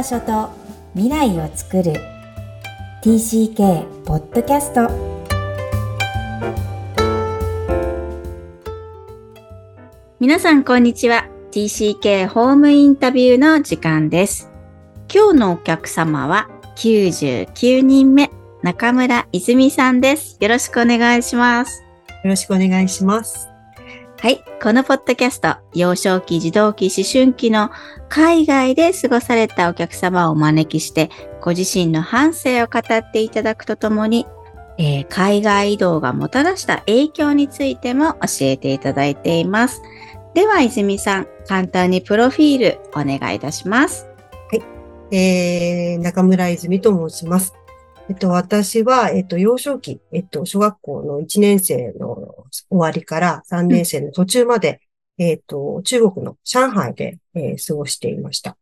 [0.00, 0.48] 場所と
[0.94, 1.92] 未来を作る。
[3.02, 4.88] TCK ポッドキャスト
[10.18, 11.26] 皆さんこんにちは。
[11.50, 14.50] TCK ホームインタビューの時間です。
[15.12, 18.30] 今日のお客様は99人目
[18.62, 20.38] 中村泉さんです。
[20.40, 21.82] よろしくお願いします。
[22.24, 23.49] よろしくお願いします
[24.22, 24.44] はい。
[24.62, 27.70] このポッドキャスト、幼少期、児童期、思春期の
[28.10, 31.08] 海外で過ごされたお客様をお招きして、
[31.40, 34.26] ご自身の反省を語っていただくとともに、
[34.76, 39.80] えー、海外移動がもたらした影響についても教えていただいています。
[40.34, 44.06] では、泉さん、簡単にプロフィールお願いいたします。
[44.50, 44.56] は
[45.10, 45.16] い。
[45.16, 47.54] えー、中村泉と申します。
[48.10, 54.80] えっと、私は、えっと、幼少期、えっと、小学校の1年生の終わりから3年生の途中まで、
[55.16, 58.56] うん、えっと、中国の上海で、えー、過ごしていました。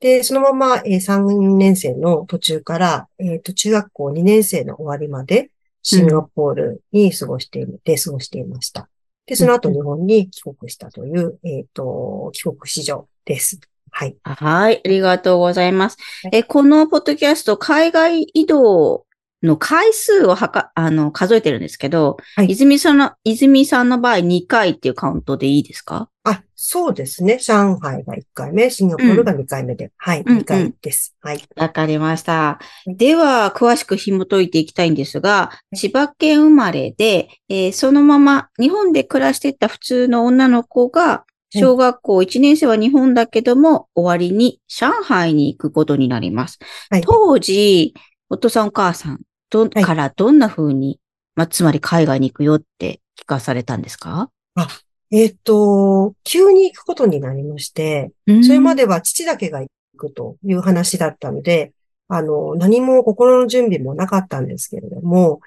[0.00, 5.50] で、そのまま、えー、3年生の途中から、えっと、中学校2年生の終わりまで、
[5.82, 8.90] シンガポールに過ごしていて、うん、過ごしていました。
[9.24, 13.58] で、その後日本に帰国したという、えっと、帰国子女です。
[13.96, 14.16] はい。
[14.24, 14.80] はい。
[14.84, 15.96] ありがとうございます。
[16.32, 19.06] え、このポッドキャスト、海外移動
[19.40, 26.08] の回数をはか、あの、数えてるんですけど、はい、泉さんの、泉さんの場合2回っていうカウントでいいですか？
[26.24, 27.38] あ、そうですね。
[27.38, 29.84] 上海が1回目、シンガポールが2回目で。
[29.84, 31.14] うん、はい、2回です。
[31.20, 31.40] はい。
[31.54, 32.58] わかりました。
[32.86, 41.24] では、詳しく紐解いていきたいんですが、千葉県生まれで、えー、そのまま日本で暮らしていた普通の女の子が、
[41.58, 46.58] 小学校1年生は日本だけども、終わりに上海に行くことになります。
[46.90, 47.94] はい、当時、
[48.28, 50.98] お父さんお母さんど、からどんな風に、
[51.36, 54.30] まあ、つまり海外に行くよって聞かされたんですか？
[54.54, 54.68] あ、
[55.10, 61.72] えっ、ー、と、急に行くことになりまして、それまでは父だけが行くという話だったので、
[62.08, 65.40] あの、何も心の準備もなかったんですけれども、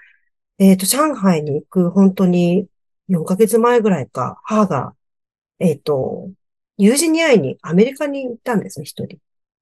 [0.59, 2.67] えっ、ー、と、上海に行く本当に
[3.09, 4.93] 4ヶ月前ぐらいか、母が
[5.59, 6.29] えっ、ー、と、
[6.77, 9.17] 友人に会いにアメリカに行ったんですね、一人。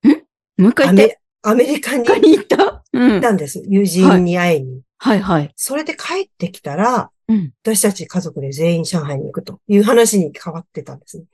[0.08, 1.20] んもう一回言って。
[1.44, 3.64] アメリカに行った、うん、行ったんです。
[3.68, 4.82] 友人に会いに。
[4.98, 5.54] はい、はい、はい。
[5.56, 11.26] それで帰ってきたら、うん、私たち家族で全員上海に行くという話に変わってたんですね。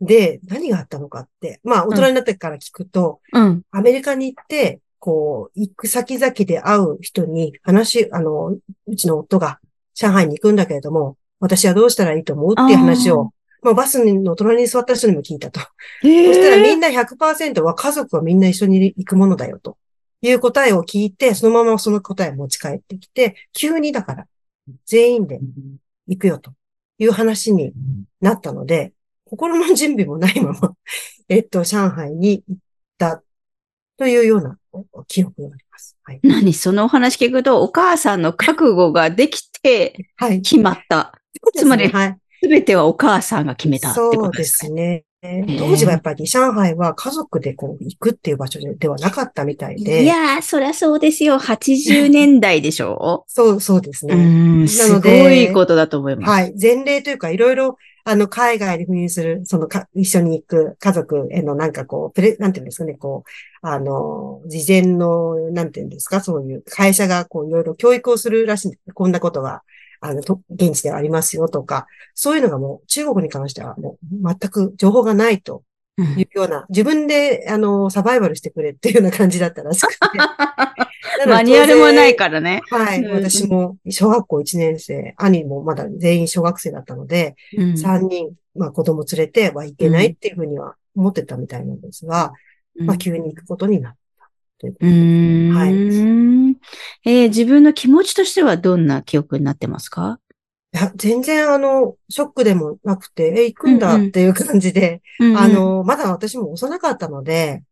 [0.00, 8.56] で、何があったのかって、まあ、大人になってから聞くと、うん、アメリカに行って、こう、行く先々で会う人に話、あの、
[8.86, 9.60] うちの夫が
[9.94, 13.32] 上海に行くんだけれども、私はどうしたらいいと思うっていう話を
[13.62, 15.60] まあ、バスの隣に座った人にも聞いたと。
[15.60, 15.66] そ
[16.06, 19.76] したらみんな100%は家族はみんな一緒に行くものだよと。
[20.20, 24.26] いう答えを聞いて、そのままその答えを持ち帰ってきて、急にだから
[24.84, 25.38] 全員で
[26.08, 26.52] 行くよと。
[26.98, 27.72] いう話に
[28.20, 28.92] なったので、
[29.24, 30.74] 心の準備もないまま
[31.28, 32.60] えっと、上海に行っ
[32.98, 33.22] た
[33.96, 34.58] というような
[35.06, 35.96] 記憶があります。
[36.02, 36.52] はい、何？
[36.52, 40.08] そのお話聞くと、お母さんの覚悟ができて、
[40.42, 40.96] 決まった。
[40.96, 41.12] は
[41.54, 45.04] い、つまり、はい、すべてはお母さんが決めたってことですね。
[45.22, 45.58] そうですね。
[45.58, 50.04] 当時はやっぱり上海は家族でこう行くっていう場所ではなかったみたいで。
[50.04, 51.38] いやー、そりゃそうですよ。
[51.38, 53.24] 80年代でしょ？
[53.28, 54.14] そう、そうですね。
[54.14, 56.30] うん、すごいことだと思います。
[56.30, 56.54] はい。
[56.60, 68.94] 前例というか、いろいろ、あの、海外に赴任する、そのか、一緒に行く家族へのなんかこう、プレ、なんていうんですかね、こう、あの、事前の、なんていうんですか、そういう会社がこう、いろいろ教育をするらしいんです。
[68.94, 69.62] こんなことが
[70.00, 75.62] あの、と、現地ではありますよとか、そういうのがもう中国に関してはもう全く情報がないと
[75.98, 79.98] いうような、うん、自分で、あの、サバイバルしてくれっていうような感じだったらしくて。
[81.26, 82.62] マニュアルもないからね。
[82.70, 83.02] はい。
[83.02, 92.32] うん、私も小学校1年生、兄もまだ全員小学生だったので、うん、3人、まあ子供連れてはいけないっていうふうには思ってたみたいなんですが、
[92.76, 93.98] まあ急に行くことになった。
[94.58, 94.94] ということです。
[95.56, 95.70] はい。
[97.04, 100.20] えー、自分の気持ちとしてはどんな記憶になってますか？
[100.74, 107.62] いや、全然あの、ショックでもなくて、え、行くんだっていう感じで、うんうん、あの、まだ私も幼かったので、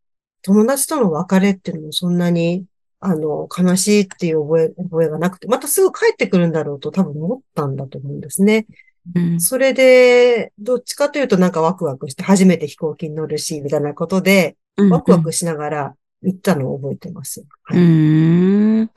[0.41, 2.65] 友達との別れっていうのもそんなに、
[3.01, 8.67] あの、悲しいっていう覚え、覚えがなくて、またすぐ帰ってくるんだろうと多分思ったんだと思うんですね。
[9.15, 14.57] うん、それで、どっちかというとなんかワクワクして初めて飛行機に乗るし、みたいなことで、
[14.91, 17.45] ワクワクしながら行ったのを覚えてます。
[17.65, 18.91] はい、うん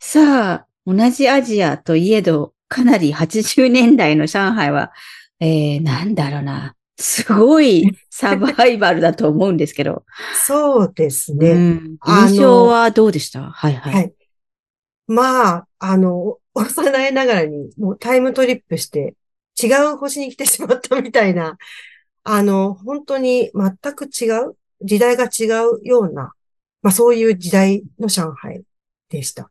[0.00, 4.92] さあ、同じアジアといえど、かなり80年代の上海は、
[5.40, 6.74] えー、なんだろうな。
[6.96, 10.04] すごいサバイバルだと思うんですけど。
[10.46, 11.50] そうですね。
[11.50, 13.42] うん、印象はどうでした？
[13.42, 13.94] はいはい。
[13.94, 14.14] はい。
[15.06, 19.16] まあ、あの、幼いながらにもうタイムトリップして
[19.60, 21.58] 違う星に来てしまったみたいな、
[22.22, 26.32] あの、本当に全く違う時代が違うような、
[26.84, 28.62] まあそういう時代の上海
[29.08, 29.50] でした。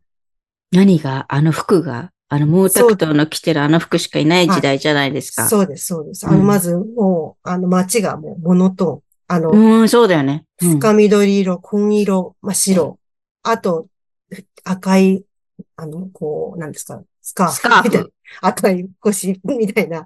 [0.71, 5.47] 何が、あの服が、あの毛沢東の着てるあの服しかいない時代じゃないですか。
[5.47, 6.27] そうです、そうです。
[6.27, 9.01] あの、まず、もう、あの街がもうモノトーン。
[9.27, 10.45] あの、うん、そうだよね。
[10.59, 12.99] 深緑色、紺色、まあ、白。
[13.41, 13.87] あと、
[14.63, 15.25] 赤い、
[15.75, 17.53] あの、こう、なんですか、スカーフ。
[17.55, 18.13] スカーフ。
[18.41, 20.05] 赤い腰みたいな。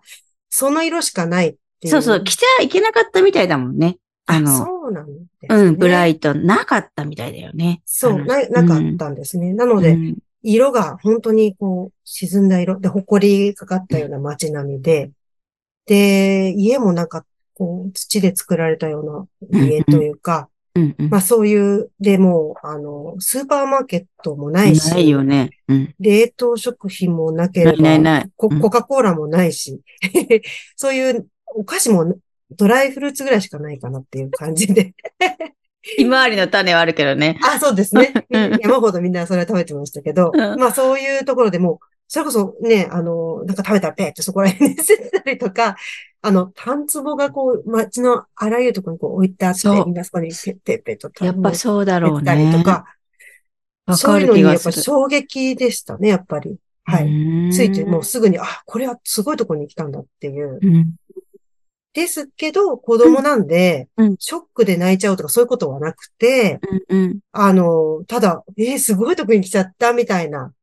[0.50, 1.58] その色しかない。
[1.86, 3.98] そうそう、着ちゃいけなかったみたいだもんね。
[4.28, 7.82] あの、そうなんです、ね、うん、ブライト、なかったみたいだよね。
[7.86, 9.52] そう、な、なかったんですね。
[9.52, 15.12] うん、なので、うん、色が本当にこう、沈んだ色で、埃かかったような街並みで、
[15.86, 24.92] で、家もなんか、こう、土で作られたような家というか、うんうん、まあそういう、でも、あの、スーパーマーケットもないし。
[24.92, 25.50] ないよね。
[25.70, 29.82] うん、冷凍食品もなければ、ないないココカ・コーラもないし、
[30.76, 32.16] そういうお菓子も
[32.52, 34.94] ドライフルーツぐらいしかないかなっていう感じで
[35.96, 37.40] ひまわりの種はあるけどね。
[37.42, 38.14] あ、そうですね。
[38.62, 41.80] 山ほどみんなそれは食べてましたけど、まあそういうところでも、
[42.10, 45.78] それこそね、あの、なんか食べたらペッてそこら辺に捨てたりとか、
[46.22, 52.26] あの、炭壺がこう、街のあらゆるところにこう置いてあって、みんなそこにペッペッペッとやっぱそうだろうね。
[52.26, 52.86] たりとか、
[53.96, 56.58] そういうのにやっぱ衝撃でしたね、やっぱり。
[56.84, 57.52] はい。
[57.52, 60.60] ついてもうすぐに、あ、これはすごいところに来たんだっていう。
[60.62, 60.96] うん
[61.98, 66.60] ですけど、子供なんで、うん、ショックで泣いちゃうとかそういうことはなくて、
[66.90, 70.54] うんうん、あの、ただ、えー、すごいとこに来ちゃったみたいな、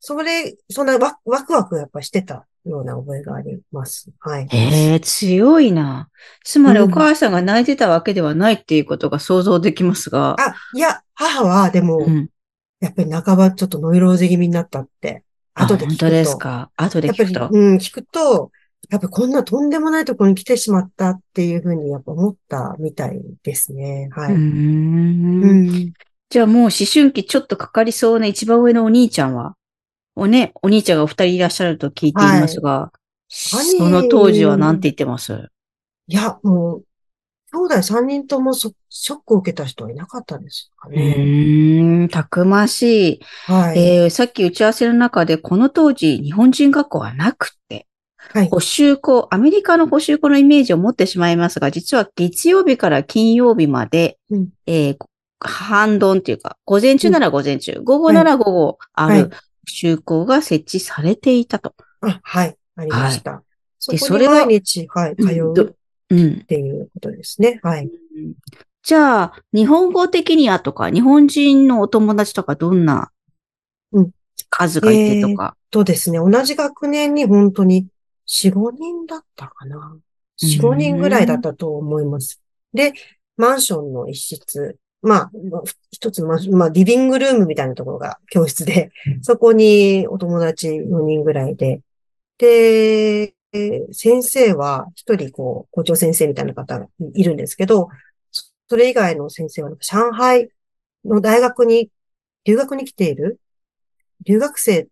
[0.00, 4.10] それ、そんなワワクワクやっぱしてたような覚えがあります。
[4.20, 4.48] はい。
[4.52, 6.08] ええー、強いな。
[6.44, 10.30] つまりお母さんが泣いてたわけではないっていうことが想像できますが。
[10.30, 12.30] うん、あ、いや、母はでも、うん、
[12.80, 16.06] やっぱり半ばちょっとノイローゼ気味になったって、後で聞くと。
[16.06, 16.70] 本当ですか？
[16.76, 17.48] 後で聞くと。
[17.52, 18.50] うん、聞くと、
[18.94, 24.08] やっぱこんなとんでもないところに来てしまったっていうふうにやっぱ思ったみたいですね。
[24.12, 24.34] はい。
[24.34, 25.92] うんうん、
[26.30, 29.54] じゃあもう思春期ちょっとかかりそうな一番上のお兄ちゃんは
[30.16, 32.92] おね、お兄ちゃんがお二人いらっしゃると聞いていますが、は
[33.28, 33.30] い、
[33.76, 35.48] その当時は何て言ってます？
[36.06, 36.84] いや、もう、
[37.52, 38.72] 兄弟三人ともショ
[39.14, 41.16] ックを受けた人はいなかったですかね。
[41.18, 43.20] うん、たくましい。
[43.46, 43.78] はい。
[43.78, 47.86] えー、さっき打ち合わせの中で、この当時、日本人学校はなくて、
[48.32, 54.96] はい、補修校、アメリカの補修校のイメージを持ってしまいますが、実は月曜日から金曜日まで、うん、えー、
[55.40, 59.36] 半ドンっていうか、午前中なら午前中、うん、午後なら午後ある、補
[59.66, 61.74] 修校が設置されていたと。
[62.00, 63.30] あはい、ありました。
[63.32, 63.42] は
[63.88, 67.60] い、で、それは、毎日、はい、通うっていうことですね。
[67.62, 67.90] はい。
[68.82, 73.10] じゃあ、日本語的にはとか、日本人のお友達とかどんな
[74.50, 75.56] 数がいてとか？
[75.56, 77.86] えー、とですね、同じ学年に本当に
[78.26, 79.96] 4、5人だったかな
[80.42, 82.40] ？4、5人ぐらいだったと思います。
[82.72, 82.92] で、
[83.36, 85.30] マンションの一室、まあ、
[85.90, 88.90] 一つ、まあ、リビングルームみたいなところが教室で、
[89.22, 91.80] そこにお友達4人ぐらいで、
[92.38, 93.34] で、
[93.92, 97.88] 先生は一人、こう、校長先生みたいな方がいるんですけど、
[98.68, 100.48] それ以外の先生は、上海
[101.04, 101.90] の大学に
[102.44, 103.38] 留学に来ている？
[104.26, 104.86] 留学生っ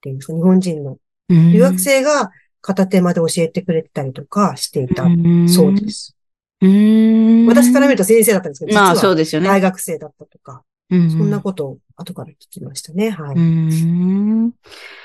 [0.00, 0.96] ていうんですか、日本人の。
[1.28, 5.04] 留学生が片手まで教えてくれたりとかしていた
[5.48, 6.16] そうです。
[6.60, 13.10] 私から見ると先生だったんですけど、実は大学生だったとか、そんなことを後から聞きましたね。
[13.10, 13.36] はい。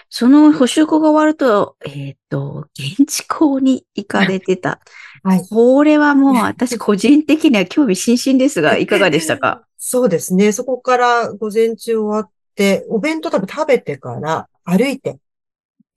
[0.09, 4.79] その補修校が終わると、えっ、ー、と、現地校に行かれてた。
[5.23, 5.47] はい。
[5.49, 9.63] これはもう私個人的には興味津々ですが、 いかがでしたか？
[9.77, 10.51] そうですね。
[10.51, 15.17] そこから午前中終わって、お弁当多分食べてから歩いて、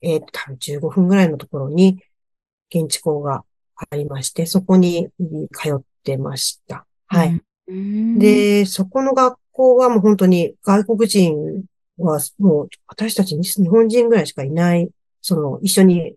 [0.01, 2.03] えっ、ー、と、多分15分ぐらいのところに、
[2.73, 3.43] 現地校が
[3.75, 5.09] ありまして、そこに
[5.53, 6.85] 通ってました。
[7.07, 7.41] はい。
[7.67, 11.63] で、そこの学校はもう本当に外国人
[11.97, 14.89] はもう私たち日本人ぐらいしかいない、
[15.21, 16.15] その一緒に、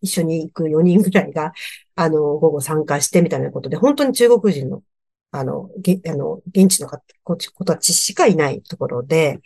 [0.00, 1.52] 一緒に行く4人ぐらいが、
[1.94, 4.82] あの、午後参加してみたいなことで、本当に中国人の、
[5.30, 9.40] あの、げあの現地の子たちしかいないところで、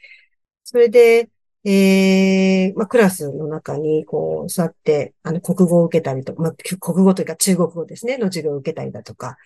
[0.64, 1.28] それで、
[1.64, 9.36] ええー、まあ、クラスの中に、こう、座って、あの、国語を受けたりとか、まあ、国語というか中国語ですね、の授業を受けたりだとか。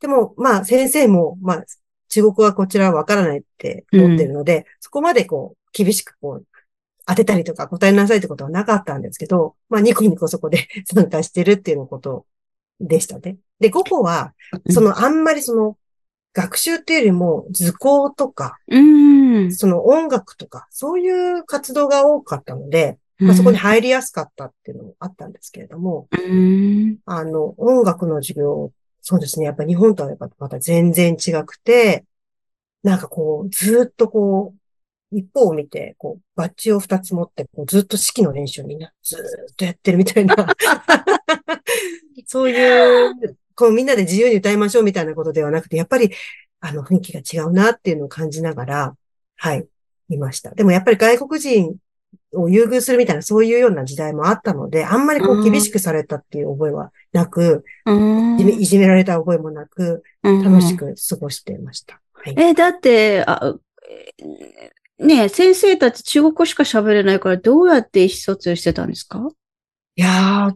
[0.00, 1.64] でも、まあ、先生も、まあ、
[2.08, 6.46] 中国語はこちらはわからないって思ってるので、うん、そこまでこう、厳しくこう、
[7.06, 12.26] 当てたりとか答えなさいってことはなかったんですけど、まあ、ニコニコそこで 参加してるっていうのこと
[12.80, 13.38] でしたね。
[13.60, 14.34] で、午後は、
[14.68, 15.78] その、あんまりその、
[16.34, 28.72] 学習っていうよりも図工とか、うん、その音楽とか、そういう活動が多かったので、まあ、そこに入りやすかったっていうのもあったんですけれども、うん、あの、音楽の授業
[29.02, 29.46] そうですね。
[29.46, 32.04] やっぱ日本とはやっぱまた全然違くて、
[32.82, 34.54] なんかこう、ずっとこ
[35.12, 39.16] う、一方を見て、こう、バッジを二つ持って、こうずっと式の練習にな、ず
[39.52, 40.34] っとやってるみたいな。
[42.26, 46.10] そういう、こうみんなで自由に歌いましょうみたいなことではなくて、やっぱり、
[46.60, 48.96] あの雰囲気が違うなっていうのを感じながら、
[49.36, 49.66] はい、
[50.08, 50.50] いました。
[50.50, 51.76] でもやっぱり外国人
[52.34, 57.64] を優遇するみたいな、そういうような時代もあったので、あんまりこう厳しくされたっていう覚えはなく、
[58.38, 62.00] いじめられた覚えもなく、楽しく過ごしていました。
[62.12, 63.54] はい、え、だって、あ
[64.98, 69.28] ね先生たち中国語しか喋れないから、どうやって意思疎通してたんですか？
[69.96, 70.54] いやー、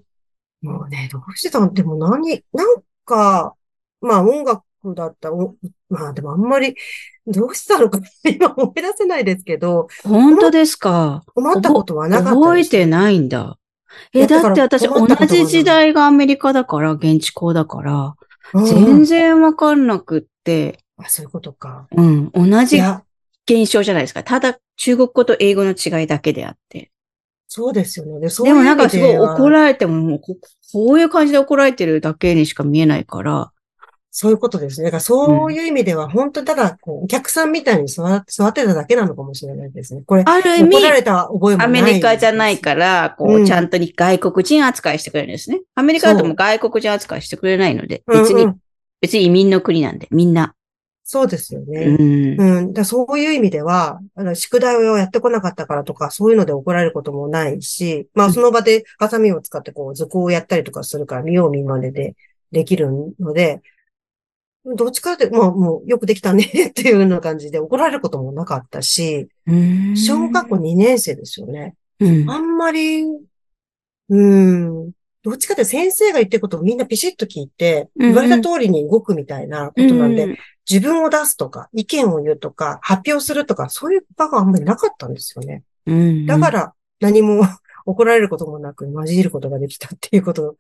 [0.67, 3.55] もうね、どうしてたんでも何、なんか、
[4.01, 4.63] まあ音楽
[4.95, 5.31] だった
[5.89, 6.75] まあでもあんまり、
[7.27, 9.89] どうしたのか 今思い出せないですけど。
[10.05, 11.25] 本当ですか？
[11.35, 13.59] 困ったことはなかった覚えてないんだ。
[14.13, 18.15] え、だって私同じ時代がアメリカだから、現地校だから、
[18.55, 20.79] 全然わかんなくって。
[20.99, 21.89] あ、そういうことか。
[21.97, 22.31] うん。
[22.33, 22.79] 同じ
[23.51, 24.23] 現象じゃないですか。
[24.23, 26.91] ただ中国語と英語の違いだけであって。
[27.49, 28.21] そうですよね。
[28.21, 30.37] ででもなんかすごい怒られても、もうこ
[30.75, 33.53] ういう感じで怒られてるだけにしか見えないから、
[34.19, 34.87] そういうことですね。
[34.87, 40.05] だからそういう意味では、本当ただ、こう、お客さんみたいに座座ってただけなのかもしれないですね。
[40.07, 41.63] これ、ある意味、怒られた覚えも。
[41.63, 45.61] アメリカじゃないから、こう、うん、ちゃんとに外国人扱いしてくれるんですね。
[45.75, 48.51] アメリカだとも外国人扱いしてくれないので、別に、
[49.03, 50.55] 別に移民の国なんで、みんな。
[51.09, 51.85] そうですよね。
[51.85, 52.41] うん。
[52.41, 62.17] うん、だそういう意味では、あの宿題をやってこなかったからとか、そういうので怒られることもないし、まあその場でハサミを使ってこう図工をやったりとかするから、見よう見まねで
[62.51, 63.63] できるので、
[64.65, 69.29] どっちかって、まあもうよくできたね っていうような感じで怒られることもなかったし、
[69.95, 71.77] 小学校2年生ですよね。
[72.01, 73.05] うん、あんまり、
[74.09, 74.91] うん、
[75.27, 80.39] どっちかって先生が言ってることをみんなピシッと聞いて、言われた通りに動くみたいなことなんで、うん、
[80.71, 85.65] 自分を出すとか、意見を言うとか、発表するとか、そういう場があんまりなかったんですよね。
[85.87, 87.43] うん、だから何も
[87.87, 90.55] 怒られることもなく混じることができたっていうこと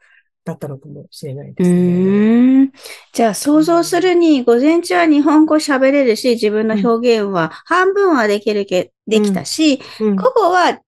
[0.44, 2.72] だったのかもしれないですね。
[3.12, 10.80] じゃあ想像するに、午前中は日本語喋れるし、自分の表現は半分はできるけ、できたし、うん、午後は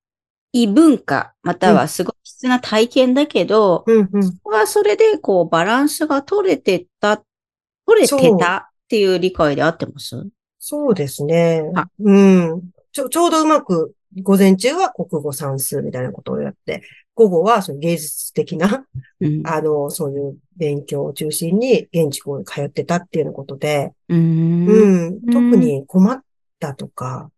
[0.53, 7.21] 異文化、またはすごい質な体験だけど、うんうん、そこはそれでこうバランスが取れてた、
[7.85, 10.25] 取れてたっていう理解で合ってます？
[10.61, 11.65] そうですね。
[11.99, 12.71] うん。
[12.93, 16.83] ちょ、ちょうどうまく午前中は国語算数みたいなことをやって、
[17.15, 18.85] 午後はその芸術的な、
[19.21, 26.21] うん、あの、そういう勉強を中心に現地校に通ってたっていうことで、うん、うん、特に困っ
[26.61, 27.31] たとか、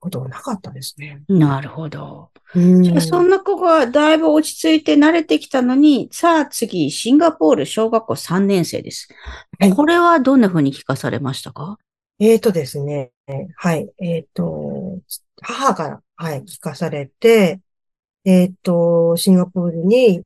[0.00, 1.22] ことはなかったですね。
[1.28, 2.30] なるほど。
[2.54, 9.08] じゃそんな子がだいぶ落ち着いて慣れてきたのに、さあ次、シンガポール小学校3年生です。
[9.58, 11.78] はい、これはどんな風に聞かされましたか？
[12.18, 13.12] えーとですね、
[13.56, 14.98] はい、えっ、ー、と、
[15.40, 17.60] 母が、はい、聞かされて、
[18.24, 20.22] えっ、ー、と、シンガポールに、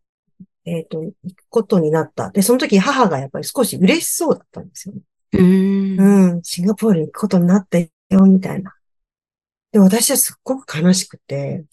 [0.64, 2.30] えっ、ー、と、行くことになった。
[2.30, 5.00] で、その時母がやっぱり少し嬉しそうだったんですよね。
[5.34, 6.00] うん。
[6.00, 8.74] うん、シンガポールに行くことになったよ、みたいな。
[9.74, 11.64] で、私はすっごく悲しくて、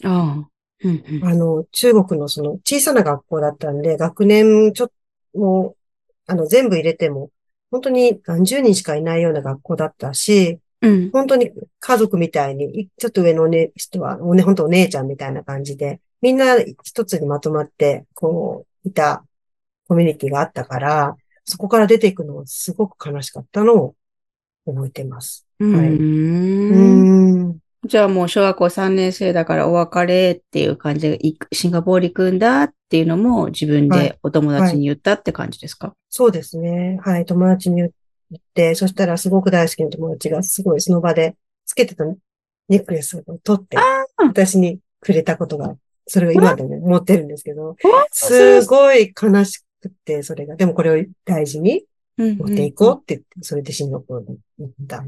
[1.23, 4.91] あの、中国のその小さな学校だったんで、学年ちょっ
[5.33, 7.29] と、もう、あの、全部入れても、
[7.69, 19.23] 本当に何十人しかいないような学校だったし、うん、本当に家族みたいに、ちょっと上の、ね、人は、おね、本当お姉ちゃんみたいな感じで、みんな一つにまとまって、こう、いた
[19.87, 21.15] コミュニティがあったから、
[21.45, 23.95] そこから出ていくのはすごく悲しかったのを
[24.65, 25.45] 覚えてます。
[25.59, 25.69] はい。
[25.69, 27.10] うん
[27.83, 31.19] じゃあもう小学校3年生だからお別れっていう感じで、
[31.51, 36.99] シンガポール行くんだっていうのも自分でお友達に言ったって感じですか、はいはい、そうですね。
[37.01, 37.25] はい。
[37.25, 37.91] 友達に言っ
[38.53, 41.35] て、そしたらすごく大好きな友達がすごいその場で
[41.65, 43.77] つけてたネックレスを取って、
[44.17, 47.75] 私にくれたことが、それを今でね、持ってるんですけど、
[48.11, 50.55] すごい悲しくて、それが。
[50.55, 51.83] でもこれを大事に
[52.17, 55.03] 持っていこうって言って、それでシンガポールに行った。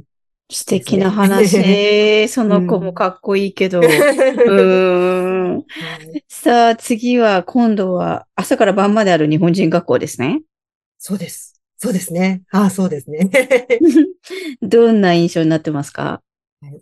[0.53, 2.27] 素敵な話。
[2.29, 3.81] その子もかっこいいけど。
[3.81, 5.65] うん、
[6.29, 10.41] さあ、次は、今度は朝から晩まである日本人学校ですね。
[10.99, 11.59] そうです。
[11.77, 12.43] そうですね。
[12.51, 13.29] ああ、そうですね。
[14.61, 16.21] どんな印象になってますか、
[16.61, 16.81] はい、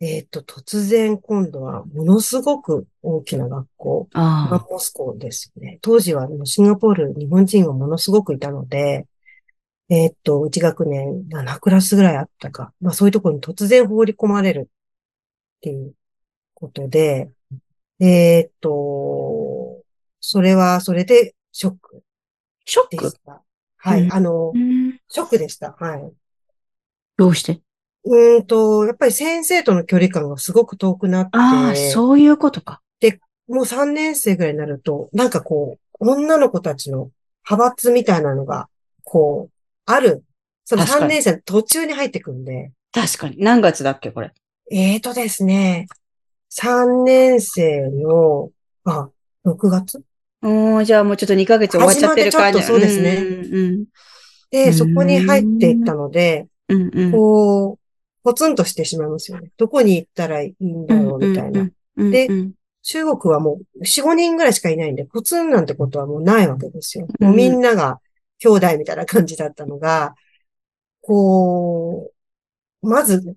[0.00, 5.78] えっ、ー、と、突然今度はものすごく大きな学校、マンモス校ですね。
[5.80, 9.06] 当時はシンガポール、日本人がものすごくいたので、
[9.88, 12.72] えっ、ー、と、1学年7クラスぐらいあったか。
[12.80, 15.94] まあそういうところに突然放り込まれるっていう
[16.54, 17.30] ことで、
[18.00, 19.82] えっ、ー、と、
[20.20, 22.02] それはそれでショック。
[22.64, 23.12] ショック？
[23.76, 24.08] はい。
[24.10, 24.52] あの、
[25.08, 25.76] ショックでした。
[25.78, 26.12] はい。
[27.16, 27.60] どうして？
[28.04, 31.30] うんと、やっぱり先生との距離感がすごく遠くなって。
[31.34, 32.80] ああ、そういうことか。
[33.00, 37.10] で、もう3年生ぐらいになると、なんかこう、女の子たちの
[37.48, 38.68] 派閥みたいなのが、
[39.04, 39.53] こう、
[39.86, 40.24] ある。
[40.64, 42.72] その3年生の途中に入ってくんで。
[42.92, 43.36] 確かに。
[43.38, 44.32] 何月だっけ、これ？
[44.70, 45.86] えーとですね。
[46.52, 48.50] 3年生の、
[48.84, 49.08] あ、
[49.44, 50.02] 6月？
[50.42, 52.62] おー、じゃあもうちょっと2ヶ月終わっちゃってる感じ。
[52.62, 53.16] そうですね。
[53.16, 53.84] うんうん、
[54.50, 57.78] で、そこに入っていったので、うんうん、こう、
[58.22, 59.50] ポツンとしてしまいますよね。
[59.56, 61.68] どこに行ったらいいんだろうみたいな。
[61.96, 62.28] で、
[62.82, 67.06] 中国はもう4、5人ぐらいしかいないんで、ポツンなんてことはもうないわけですよ。
[67.20, 68.00] もうみんなが
[68.44, 70.14] 兄弟みたいな感じだったのが、
[71.00, 72.12] こ
[72.82, 73.36] う、まず、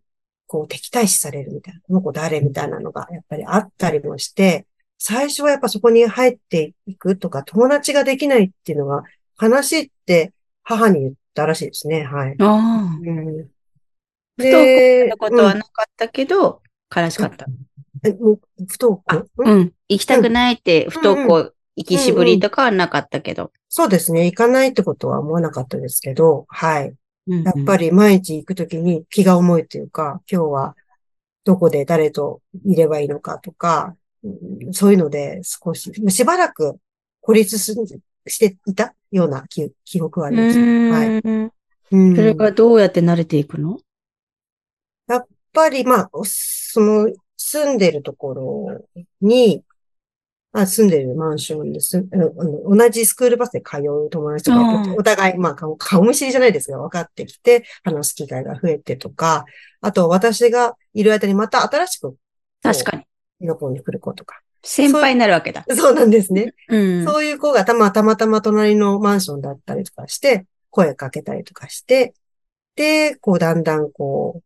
[0.49, 4.65] こう敵対視されるみたいな、この子誰みたいなのがやっぱりあったりもして、
[4.97, 9.03] 最初はやっぱそこに入っていくとか、友達ができないっていうのが
[9.41, 10.33] 悲しいって
[10.63, 12.03] 母に言ったらしいですね。
[12.03, 12.35] はい。
[12.39, 12.99] ああ。
[12.99, 13.49] うん。
[14.37, 16.61] 不登校のことはなかったけど、
[16.95, 17.45] うん、悲しかった。
[18.03, 19.27] え、もう、不登校？
[19.37, 19.73] うん。
[19.89, 24.25] 行きたくないって、不登校、行きしぶりとかはなかったけど、そうですね。
[24.25, 26.93] 行かないってことは思わなかったですけど、はい。
[27.27, 30.75] やっぱり毎日行くときに気が重いというか、今日は
[31.43, 33.95] どこで誰といればいいのかとか、
[34.71, 36.77] そういうので少し、しばらく
[37.21, 40.59] 孤立していたような記記憶はあります。
[40.59, 41.21] はい。
[41.91, 43.77] それがどうやって慣れていくの？
[45.07, 48.85] やっぱり、まあ、その、住んでるところ
[49.21, 49.63] に、
[50.59, 52.03] あ住んでるマンションです。
[52.65, 59.45] 同じスクールバスで通う友達とか、お互い、まあ顔、顔見知りじゃないですが、分かってきて、話す機会が増えてとか、
[59.81, 62.15] あと私がいる間にまた新しく、
[62.63, 63.47] 確かに。
[63.47, 64.41] の子に来る子とか。
[64.63, 65.63] 先輩になるわけだ。
[65.69, 66.53] そうなんですね。
[66.69, 72.15] うん、そういう子がたまたまたま隣のマンションだったりとかして、声かけたりとかして、
[72.75, 74.41] で、こうだんだんこ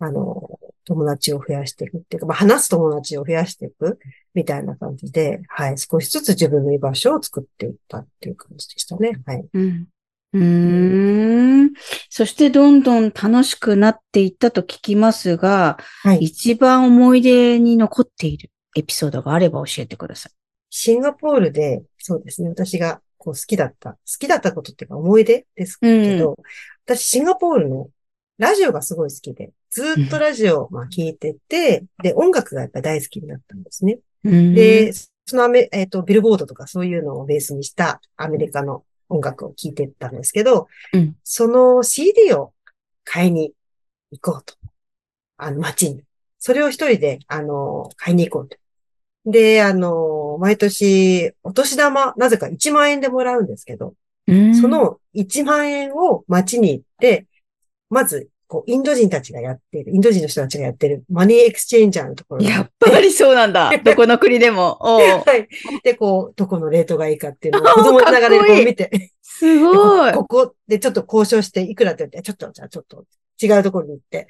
[0.00, 0.58] う、あの、
[0.90, 4.00] 友達を増やしていくっていうか、まあ、話す友達を増やしていく
[4.34, 9.12] みたいな感じで、はい、少しずつ自分の居場所を作っていったっていう感じでしたね。
[9.24, 9.44] はい。
[9.54, 9.86] うん。
[10.32, 10.44] う
[11.66, 11.72] ん。
[12.08, 20.32] そしてどんどん楽しくなっていったと聞きますが、はい、一番思い出に残っているエピソードがあれば教えてください。
[20.70, 26.34] シンガポールで、そうですね、私がこう好きだった、好きだったことっていうか思い出ですけど、うん、
[26.84, 27.88] 私シンガポールの
[28.40, 33.98] ラジオがすごい好きで、ずっとラジオをまあ聞いてて、で、音楽がやっぱり大好きになったんですね。
[34.24, 34.94] で、
[35.26, 42.54] そのアメ、えっ、ー、と、ビルボードとかそういうのをベースにしたアメリカの音楽を聴いてたんですけど、うん、その CD を
[43.04, 43.52] 買いに
[44.10, 44.54] 行こうと。
[45.36, 46.02] あの、街に。
[46.38, 48.56] それを一人で、あの、買いに行こうと。
[49.26, 53.92] で、あの、毎年、お年玉、なぜか1万円でもらうんですけど、
[54.26, 57.26] その1万円を街に行って、
[57.90, 62.42] まず、こう、インド人たちがやっている、インド人の人たちがやってるマネーエクスチェンジャーのところ。
[62.42, 63.70] やっぱりそうなんだ。
[63.84, 64.78] どこの国でも。
[64.82, 65.48] はい。
[65.84, 69.12] で、こう、どこのレートがいいかっていうのを 子供ながらこう見て。
[69.22, 70.24] すごいこ。
[70.24, 73.04] ここでちょっと交渉して、いくらって言って、ちょっと、じゃあちょっと
[73.40, 74.26] 違うところに行って、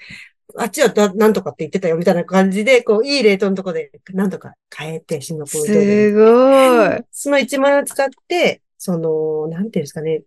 [0.56, 7.04] あっちはなんとかって言ってたよ、みたいな感じで、こう、いいレートのところで、なんとか変えて、シンガポールすごい。
[7.10, 10.22] その1万円を使って、その、なんていうんですかね、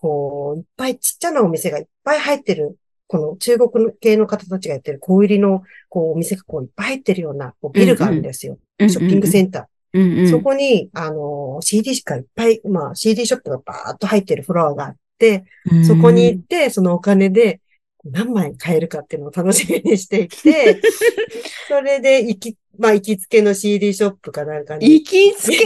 [0.00, 8.56] こう、いっぱいちっちゃなお店がいっぱい入ってるこの中国系の方たちがやってる小売りの、こう、お店がこう、いっぱい入ってるような、こうビルがあるんですよ。
[8.78, 9.64] うんうん、ショッピングセンター。
[9.92, 15.44] うんうん、そこに、あの、CD しかいっぱい、まあ、CD ショップがバーっと入ってるフロアがあって、
[15.86, 17.60] そこに行って、そのお金で、
[18.04, 20.80] 何枚買えるかっていうのを楽しみにしていて、
[21.66, 24.88] それで、行き、まあ、行きつけの CD ショップかなんかに。
[24.88, 25.58] 行きつけ？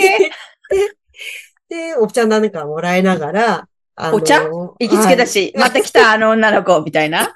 [1.68, 3.68] で、お茶なんかもらいながら、
[4.12, 4.42] お茶？
[4.42, 7.34] 行きつけだし、はい、また来た あの女の子、みたいな？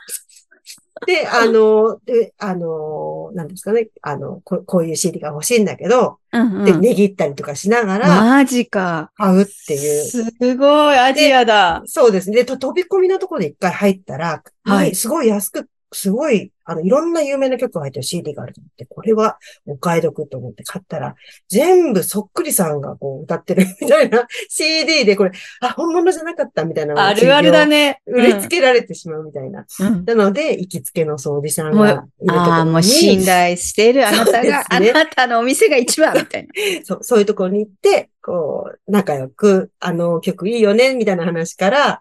[1.07, 9.13] で、あの、で、あの、なんですかね、あの、ここういう CD が欲しいんだけど、うんうん、で、値切ったりとかしながら、マジか。
[9.17, 10.05] 買うっていう。
[10.05, 11.83] すごい、アジアだ。
[11.87, 12.43] そうですね。
[12.43, 21.15] で、飛び込みのところで一回入ったら、はい、すごい安くすごい、あの、いろんな有名な曲が入ってる CD があると思って、これはお買い得と思って買ったら、
[21.49, 27.07] 全部そっくりさんがこう歌ってる みたいな CD でこれ、あ、本物じゃなかったみたいな。
[27.07, 28.03] あるあるだね。
[28.07, 29.65] 売りつけられてしまうみたいな。
[29.81, 32.39] うん、なので、行きつけの装備さんがいるところに。
[32.39, 36.49] ああ、もう信頼しているあなたが、ね、あなたのお店が一番みたいな。
[36.85, 42.01] そう、そういうところに行って、こう、仲良く、あの曲いいよね、みたいな話から、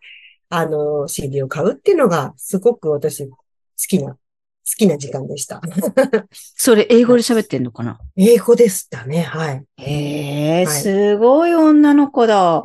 [0.50, 3.38] あの、CD を買うっていうのが、すごく私、好
[3.86, 4.18] きな好
[4.78, 5.62] きな時間でした。
[6.32, 8.00] それ、英語で喋ってんのかな？
[8.18, 9.64] 英語でしたね、はい。
[9.78, 12.62] へえ、はい、すごい女の子だ。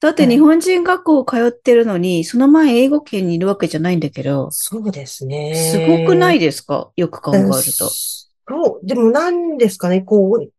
[0.00, 4.50] だって日本人学校通ってるのに、その前英語圏にいるわけじゃないんだけど。
[4.50, 5.54] そうですね。
[5.54, 6.90] すごくないですか？
[6.96, 7.52] よく考えると。
[7.52, 8.86] そう。
[8.86, 10.52] でも何ですかね、こう、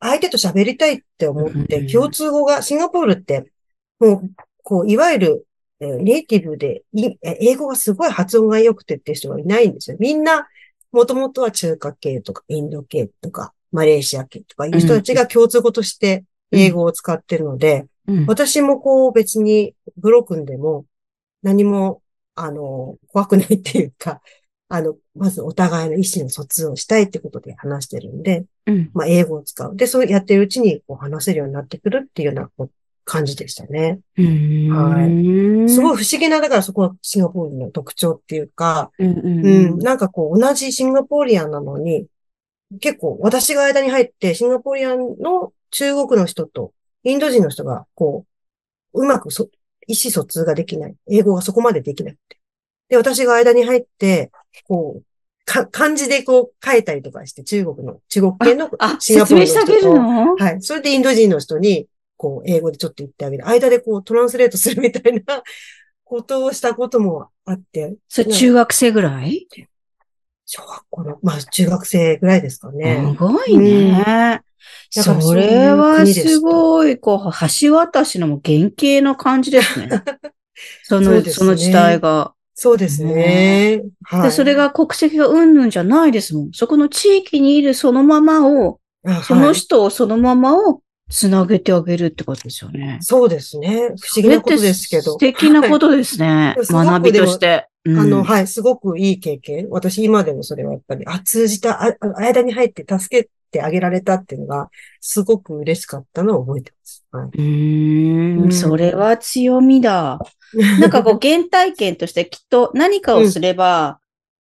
[0.00, 3.50] 相手と喋りたいって思って、共通語が、シンガポールって、
[3.98, 4.30] もう、
[4.62, 5.46] こう、いわゆる、
[5.80, 6.82] ネイティブで、
[7.22, 9.96] 英語がすごい発音が良くてっていう人はいないんですよ。
[10.00, 10.48] みんな、
[10.92, 20.86] もともとは中華系とか、インド系とか、マレーシア系とかいう人たちが共通語として英語を使ってるので、うん、私もこう別にブロックンでも
[21.42, 22.02] 何も、
[22.34, 24.20] あの、怖くないっていうか、
[24.70, 29.76] あの、まずお互いの意思の疎通をしたいってことで話してるんで、うん、まあ英語を使う。
[29.76, 32.66] で、そうやってるうちにこう話せるようになってくるっていうような
[33.08, 34.00] 感じでしたね。
[34.16, 35.06] は
[35.66, 35.68] い。
[35.68, 42.06] すごい不思議な、だからそこはシンガポールの特徴っていうか、うん、うんうん、なんかこう同じシンガポーリアンなのに、
[42.80, 48.26] 結構私が間に入ってシンガポーリアンの中国の人とインド人の人が、こ
[48.92, 49.48] う、うまくそ
[49.86, 50.94] 意思疎通ができない。
[51.10, 52.38] 英語がそこまでできないって。
[52.90, 54.30] で、私が間に入って、
[54.66, 55.02] こう、
[55.46, 60.62] か、漢字でこう書いたりとかして、中国の、中国系のシンガポールの人と、はい。
[60.62, 61.86] それでインド人の人に、
[62.18, 63.48] こう、英語でちょっと言ってあげる。
[63.48, 65.42] 間でこう、トランスレートするみたいな
[66.04, 67.94] ことをしたこともあって。
[68.08, 69.46] それ中学生ぐらい？
[70.44, 73.14] 小学校の、まあ中学生ぐらいですかね。
[73.16, 74.42] すごいね。
[74.96, 79.88] うん、それはすごい、こう、橋渡しのも原型の感じですね。
[80.82, 82.34] その、そね、その時代が。
[82.54, 83.84] そうですね。
[84.02, 84.30] はい、で。
[84.32, 86.52] それが国籍がうんぬんじゃないですもん。
[86.52, 88.80] そこの地域にいるそのままを、
[89.22, 92.98] その人をそのままをつなげてあげるってことですよね。
[93.00, 93.88] そうですね。
[94.00, 95.12] 不思議なことですけど。
[95.12, 96.54] 素敵なことですね。
[96.56, 97.68] はい、学びとして。
[97.86, 99.68] あの、はい、すごくいい経験。
[99.70, 104.68] 私今でもそれはやっぱり、あ、通じた、あ間に入って助けてあげられたっていうのが、
[105.00, 107.06] すごく嬉しかったのを覚えてます。
[107.10, 110.18] はい、うん、それは強みだ。
[110.80, 113.98] なんかこう、原体験としてきっと何かをすれば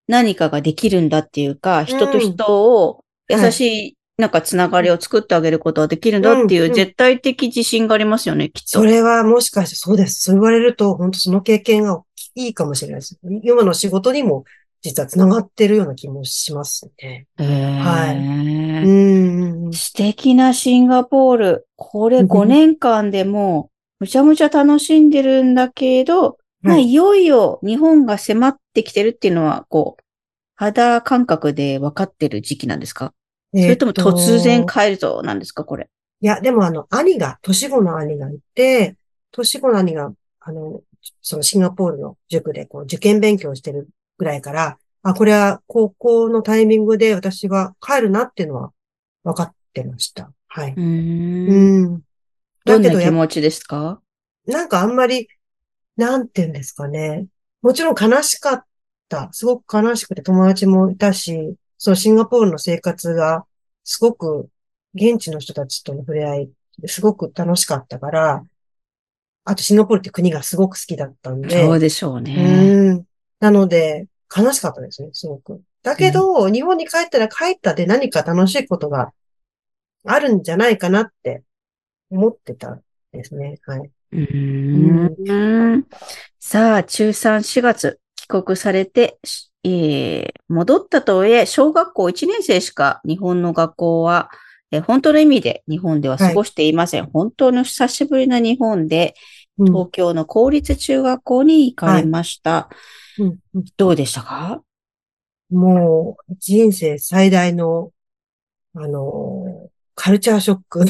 [0.07, 8.69] 何かができるんだっていうか、うん、人と人を優しいなんかつながりを作ってあげることはできるんだっていう絶対的自信がありますよね、きっと。
[8.79, 10.21] それはもしかしてそうです。
[10.23, 12.01] そう言われると、本当その経験が
[12.35, 13.17] いいかもしれないです。
[13.43, 14.43] 今の仕事にも
[14.81, 17.25] 実は繋がってるような気もしますね。
[17.37, 18.17] はい。
[18.85, 19.73] うん。
[19.73, 21.67] 素敵なシンガポール。
[21.75, 30.03] これ5年間でもむちゃむちゃ楽しんでるんだけど、まあ、いよいよ日本が迫ってきてるっていうのは、こう、
[30.55, 33.13] 肌感覚で分かってる時期なんですか？
[33.53, 35.87] それとも突然帰るぞなんですか、これ？
[36.21, 38.95] いや、でもあの、兄が、年子の兄がいて、
[39.31, 40.81] 年子の兄が、あの、
[41.21, 48.71] そのシンガポールの塾でこう受験勉強してるぐらいから、あ、これは高校のタイミングで私は帰るなっていうのは
[49.23, 50.31] 分かってました。
[50.47, 50.73] はい。
[50.77, 51.47] うん。
[51.47, 52.01] うん。
[52.65, 54.01] どんな気持ちですか？
[54.47, 55.27] なんかあんまり、
[55.97, 57.27] なんて言うんですかね。
[57.61, 58.63] もちろん悲しかっ
[59.09, 59.29] た。
[59.31, 63.45] すごく悲しくて友達もいたし、そのシンガポールの生活が
[63.83, 64.47] すごく
[64.95, 66.49] 現地の人たちとの触れ合い
[66.87, 68.45] すごく楽しかったから、
[69.43, 71.49] あとシンガポールって国がすごく好きだったんで。
[71.49, 72.35] そうでしょうね。
[72.35, 73.05] うん。
[73.41, 75.61] なので、悲しかったですね、すごく。
[75.81, 79.11] だけど、うん、日本に帰ったら帰ったで何か楽しいことが
[80.05, 81.43] あるんじゃないかなって
[82.09, 82.79] 思ってた
[83.11, 83.59] ですね。
[83.65, 83.91] はい。
[84.13, 85.87] うんうん、
[86.39, 89.19] さあ、中3、4月、帰国されて、
[89.63, 94.29] えー、戻ったとはいえ、小学校1年生しか日本の学校は、
[94.71, 97.01] えー、本当の意味で日本では過ごしていません。
[97.03, 99.13] はい、本当の久しぶりの日本で、
[99.57, 102.51] 東京の公立中学校に行かれました。
[102.51, 102.69] は
[103.17, 104.61] いうんうん、どうでしたか？
[105.51, 107.91] もう、人生最大の、
[108.73, 110.85] あの、カルチャーショック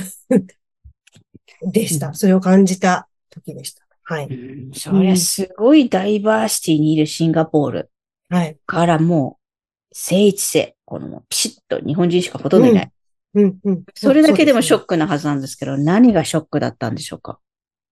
[1.71, 2.13] でした。
[2.13, 3.82] それを感じた時でした。
[4.13, 4.27] はい。
[4.27, 7.91] うん、それはすごいダイバーシティにいるシンガポール。
[8.29, 8.57] はい。
[8.65, 12.91] からもう、聖一世、このピシッと日本人しかほとんどいない。
[13.35, 13.83] うん、うん、うん。
[13.95, 17.39] それだけでもショックなはずなんですけど、ね、何がショックだったんでしょうか？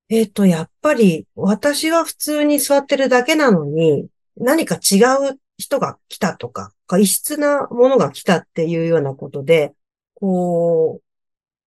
[0.10, 4.08] えっ、ー、と、やっぱり、私は普通に座ってるだけなのに、
[4.38, 4.98] 何か違
[5.32, 9.74] う人が来たとか、異質なものが来たっていうようなことで、
[10.16, 11.04] こう、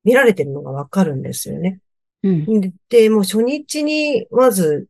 [0.04, 1.80] 見られてるのがわかるんですよね。
[2.24, 4.88] うん、で、もう初日に、まず、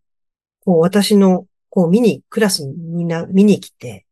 [0.65, 4.07] こう、私の、こう、見に、クラスにみんな見に来て、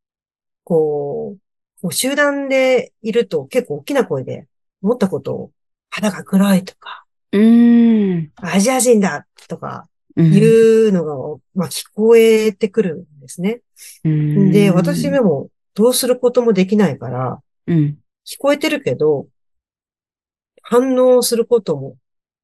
[0.64, 1.38] こう、
[1.82, 4.46] こう集団でいると結構大きな声で
[4.82, 5.52] 思ったことを、
[5.90, 8.32] 肌が黒いとか、うん。
[8.36, 13.60] アジア人だとか、いうのが、うん、まあ、聞こえてくるんですね。
[14.04, 19.26] で、私でもどうすることもできないから、うん、聞こえてるけど、
[20.62, 21.96] 反応することも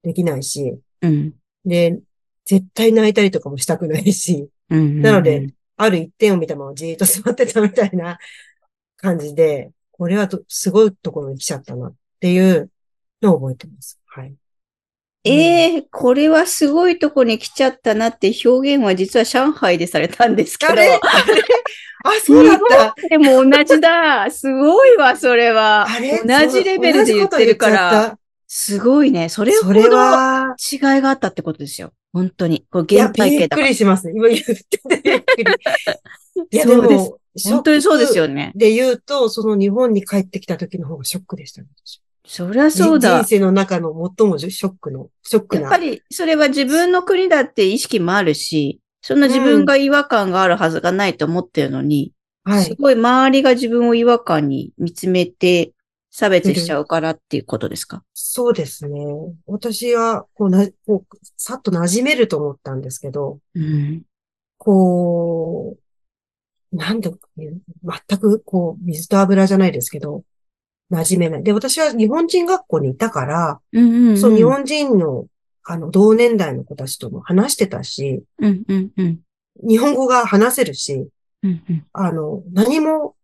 [0.02, 1.34] できないし、うん、
[1.64, 1.98] で、
[2.44, 8.18] 絶対泣いたりとかもしたくないし、なので、ある一点を見たままじーっと座ってたみたいな
[8.96, 12.70] 感じで、これはすごいところに来ちゃったなっていう
[13.20, 13.98] のを覚えてます。
[14.06, 14.34] はい。
[15.24, 20.72] ええー、これはすごいとこに来ちゃったなって表現は実は上海でされたんですけど。
[20.72, 21.00] あれ？
[22.04, 22.94] あそうだった？
[23.08, 24.30] でも同じだ。
[24.30, 25.87] すごいわ、それは。
[25.88, 26.22] あれ？
[26.24, 28.18] 同じレベルで言ってるから。
[28.50, 29.28] すごごいね。
[29.28, 29.88] それほど違い
[31.02, 31.92] があったってことですよ。
[32.14, 32.66] 本当に。
[32.70, 34.14] これ原体験だびっくりしますね。
[34.16, 35.44] 今言っててびっくり。
[36.50, 38.52] いや、でも、本当にそうですよね。
[38.56, 41.68] で言うと、その日本に帰ってきた時の方がショックでしたね。
[42.26, 43.18] そりゃそうだ。
[43.18, 45.62] 人生の中の最もショックの、ショックな。
[45.62, 52.12] やっぱり、それは自分の国だって意識もあるし、そんな自分が違和感があるはずがないと思ってるのに、
[52.46, 55.72] うん、はい、すごい周りが自分を違和感に見つめて
[56.18, 58.02] 差別しちゃうからっていうことですか？
[58.12, 59.00] そうですね。
[59.46, 64.02] 私は、こうな、こう、さっと馴染めると思ったんですけど、うん、
[64.57, 65.76] こ
[66.72, 70.24] う、なんで、全く、こう、水と油じゃないですけど、
[70.90, 71.44] 馴染めない。
[71.44, 75.26] で、私は日本人学校にいたから、うんうんうん、その日本人の、
[75.62, 79.20] あの、同年代の子たちとも話してたし、うんうんうん、
[79.68, 81.07] 日本語が話せるし、
[81.44, 83.14] うんうん、あの、何も、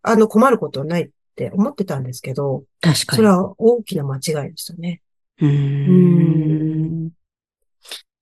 [0.00, 3.16] あの、困ることはないって思ってたんですけど、確かに。
[3.16, 4.18] それは大きな間違
[4.48, 5.00] いでしたね。
[5.40, 7.10] うん。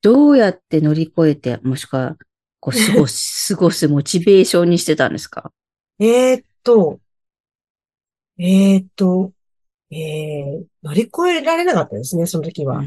[0.00, 2.16] どうやって乗り越えて、もしくは、
[2.60, 5.52] こう、過ごす、 過ごすモチベーションにしてたんですか？
[5.98, 7.00] えっと、
[8.38, 9.32] えっと、
[9.90, 12.82] えー、乗り越えられなかったですね、その時は。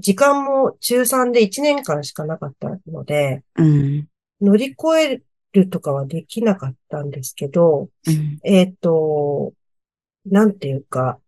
[0.00, 4.08] 時間も中3で1年間しかなかったので、うん、
[4.40, 5.22] 乗り越え
[5.56, 9.52] るとかはできなかったんですけど、うん、えっ、ー、と、
[10.26, 11.18] なんていうか、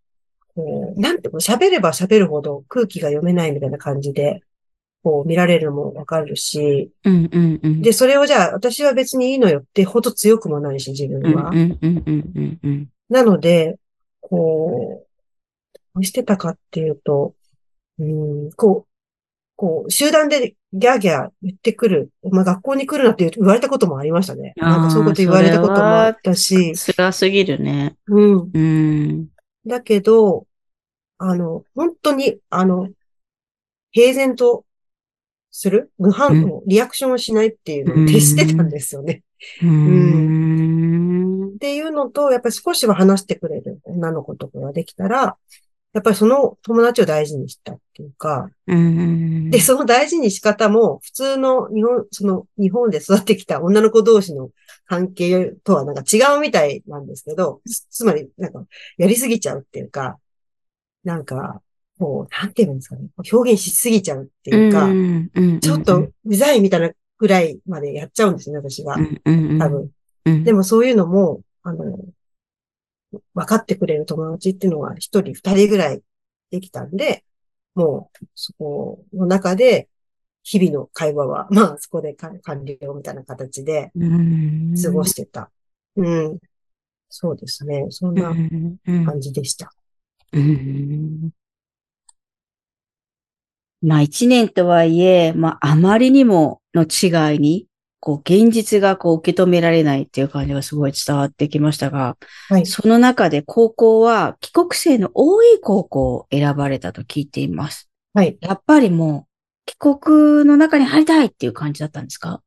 [0.54, 4.42] こうなんて、喋れば喋るほど空気が読めないみたいな感じで、
[5.02, 11.52] こう見られるのもわかるし、うんうんうん、で、それをじゃあ私は別にいいのよってほど強くもないし、自分は。
[13.08, 13.76] なので、
[14.20, 17.34] こう、どうしてたかっていうと、
[17.98, 18.88] うん、こう、
[19.56, 22.10] こう、集団でギャーギャー言ってくる。
[22.30, 24.52] まあ、学校に来るなって言われたこともありましたね。
[24.56, 26.74] なんかそういうこと言われたこともあったし。
[26.76, 27.96] 辛すぎるね。
[28.06, 28.50] うん。
[28.52, 29.28] うん。
[29.66, 30.46] だけど、
[31.18, 32.88] あの、本当に、あの、
[33.92, 34.64] 平然と
[35.50, 39.22] する無反応、リアクションをしないっていうのを徹してたんですよね。
[39.62, 39.70] うん。
[39.70, 39.74] う
[40.24, 40.38] ん
[41.56, 45.36] っていうのと、やっぱり少しは話してくれる女の子とかができたら、
[45.98, 48.48] やっぱりその友達を大事にしたっていうか、
[49.50, 54.50] で、その大事に仕方も、普通の日本、その日本で育ってきた女の子同士の
[54.86, 58.64] 関係とはなんか違うみたいなんですけど、つまり、なんか、
[58.96, 60.20] やりすぎちゃうっていうか、
[61.02, 61.62] なんか、
[61.98, 64.88] こう、なんて言うんですかね、表現しすぎちゃうっていうか、
[65.60, 68.96] ちょっとうざいみたいなぐらいまでやっちゃうんですね、私が。
[69.58, 69.90] 多分。
[70.44, 71.98] でもそういうのも、あの、
[73.34, 76.02] 分かってくれる友達っていうのは一人二人ぐらい
[76.50, 77.24] できたんで、
[77.74, 79.88] もうそこの中で
[80.42, 83.92] 日々の会話は、まあそこで完了みたいな形で
[84.82, 85.50] 過ごしてた。
[85.96, 86.38] うん。
[87.08, 87.86] そうですね。
[87.90, 88.34] そんな
[89.04, 89.72] 感じでした。
[90.32, 91.30] うん
[93.80, 97.66] まあ一年とはいえ、まああまりにもの違いに
[98.08, 102.16] こう、現実がこう受け止められないっていう感じがすごい伝わってきましたが、
[102.48, 107.90] はい、その中で高校は帰国生の多い高校を選ばれたと聞いています。
[108.14, 108.38] はい。
[108.40, 112.40] やっぱりもう、帰国の中に入りたいっていう感じだったんですか？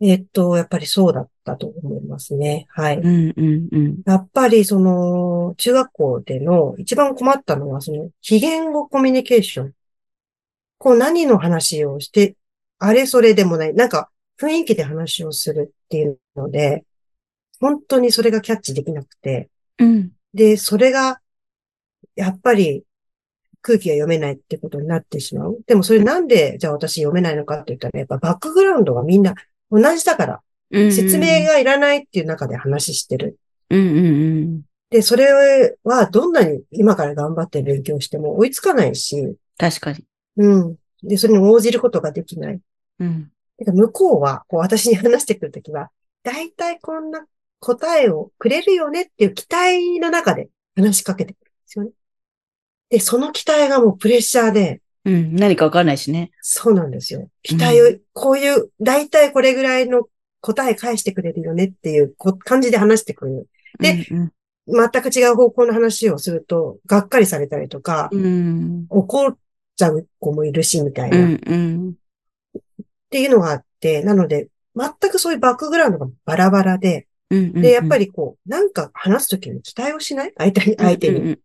[0.00, 2.66] えっと、やっぱりそうだったと思いますね。
[2.68, 2.98] はい。
[2.98, 9.72] うんうんうん、やっぱりその、中学校での一番困ったのは、その、非言語コミュニケーション。
[10.78, 12.36] こう何の話をして、
[12.78, 13.74] あれそれでもない。
[13.74, 14.08] なんか、
[14.40, 16.84] 雰囲気で話をするっていうので、
[17.60, 21.20] 本当にそれがキャッチできなくて、うん、で、それが、
[22.16, 22.84] やっぱり
[23.62, 25.58] 空気が読めないってことになってしまう。
[25.66, 29.34] でもそれなんで、じゃあ私読めないのかって言ったら、やっぱバックグラウンドがみんな
[29.70, 33.38] 同じだから、うんうん、説明がいらないっていう中で話してる。
[33.68, 34.10] うんうんう
[34.46, 39.36] ん、で、それはどんなに今から頑張って勉強しても追いつかないし。
[39.58, 40.04] 確かに。
[40.36, 40.76] うん。
[41.02, 42.60] で、それに応じることができない。
[42.98, 43.30] うん。
[43.64, 45.90] 向こうは、こう私に話してくるときは、
[46.22, 47.24] だいたいこんな
[47.60, 51.90] 答えをくれるよねっていう期待の中で話しかけてくるんですよね。
[52.90, 54.80] で、その期待がもうプレッシャーで。
[55.04, 56.30] うん、何かわかんないしね。
[56.40, 57.28] そうなんですよ。
[57.42, 60.08] 期待を、うん、こういう、だいたいこれぐらいの
[60.40, 63.48] 答え返してくれるよねっていう感じで話してくる。
[63.78, 64.32] で、うん
[64.66, 69.38] うん、全く違う方向の話をすると、がっかりされたりとか、うん、怒っ
[69.76, 71.18] ちゃう子もいるし、みたいな。
[71.18, 71.94] うんうん
[73.10, 80.32] っていうのがあって、なので、全くそういうバックグラウンドがバラバラで、で、やっぱりこう、なんか話すときに期待をしない？
[80.36, 81.38] 相手に、相手に。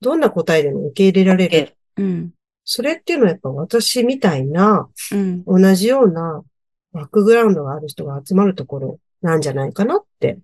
[0.00, 1.76] どんな答えでも受け入れられる。
[1.96, 2.32] うん、
[2.64, 6.42] それっていうのはやっぱ私みたいな、うん、同じような
[6.92, 10.38] バックグラウンドがある人が集まるところなんじゃないかなって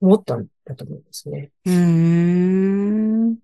[0.00, 1.50] 思ったんだと思うんですね。
[1.66, 3.38] うん。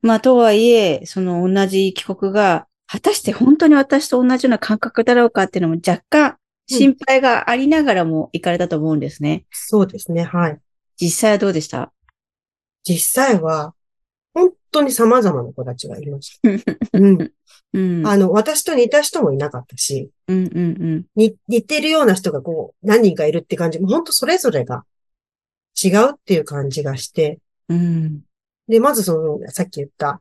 [0.00, 9.32] まあ、とはいえ、その同じ帰国が、果たして本当に私と同じような感覚だろうかっていうのも若干心配がありながらも行かれたと思うんですね。
[9.32, 10.60] うん、そうですね、はい。
[11.00, 11.90] 実際はどうでした？
[12.84, 13.74] 実際は、
[14.34, 16.50] 本当に様々な子たちがいました。
[16.92, 17.32] うん。
[17.72, 20.60] うん、あの、私と似た人もいなかったし、うんうんう
[20.96, 24.84] ん、似似てるような人がこう、何人かいるって感じ、本当それぞれが
[25.82, 27.38] 違うっていう感じがして、
[27.70, 28.20] うん、
[28.68, 30.20] で、まずその、さっき言った、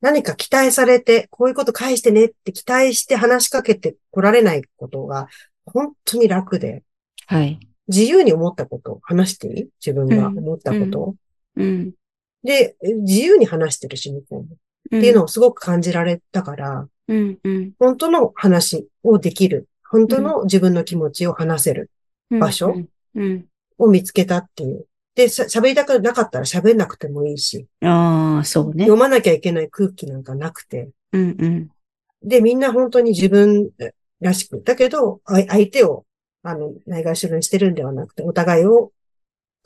[0.00, 5.28] 何か期待されて、こういうこと返してねって期待して話しかけて来られないことが、
[5.66, 6.82] 本当に楽で、
[7.26, 7.60] はい。
[7.88, 11.14] 自由に思ったことを話していい自分が思ったことを、
[11.56, 11.92] うん、うん。
[12.44, 14.56] で、自由に話してるし、向こうも。
[14.98, 19.68] っていうのをすごく感じられたから、うんうん、本当の話をできる。
[19.88, 21.90] 本当の自分の気持ちを話せる
[22.30, 22.74] 場所
[23.78, 24.86] を見つけたっていう。
[25.14, 27.66] で、喋りたくなかったら喋んなくてもいいし。
[27.82, 28.84] ああ、そうね。
[28.84, 30.90] 読まなきゃいけない空気なんかなくて。
[31.12, 31.70] うんうん、
[32.22, 33.70] で、みんな本当に自分
[34.20, 34.62] らしく。
[34.62, 36.04] だけど、相手を、
[36.42, 38.92] あの、ないがしろにしてるんではなくて、お互いを、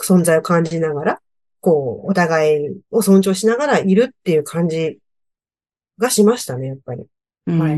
[0.02, 1.20] 存在を感じながら、
[1.60, 4.98] こう、お互いを尊重しながらいるっていう感じ
[5.98, 7.06] がしましたね、やっぱり。
[7.46, 7.76] はい。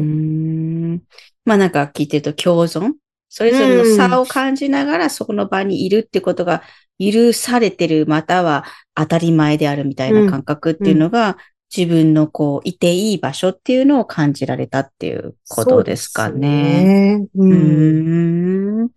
[1.44, 2.94] まあなんか聞いてると共存？
[3.28, 6.62] それぞれの差を感じながらそこの場にいるってことが
[6.98, 11.36] 許されてる、または当たり前であるみたいな感覚っていうのが、
[11.76, 17.18] 自分のこう、いていい場所っていうのを感じられたっていうことですかね。
[17.18, 17.26] ね。
[17.34, 17.54] う
[18.84, 18.88] ん、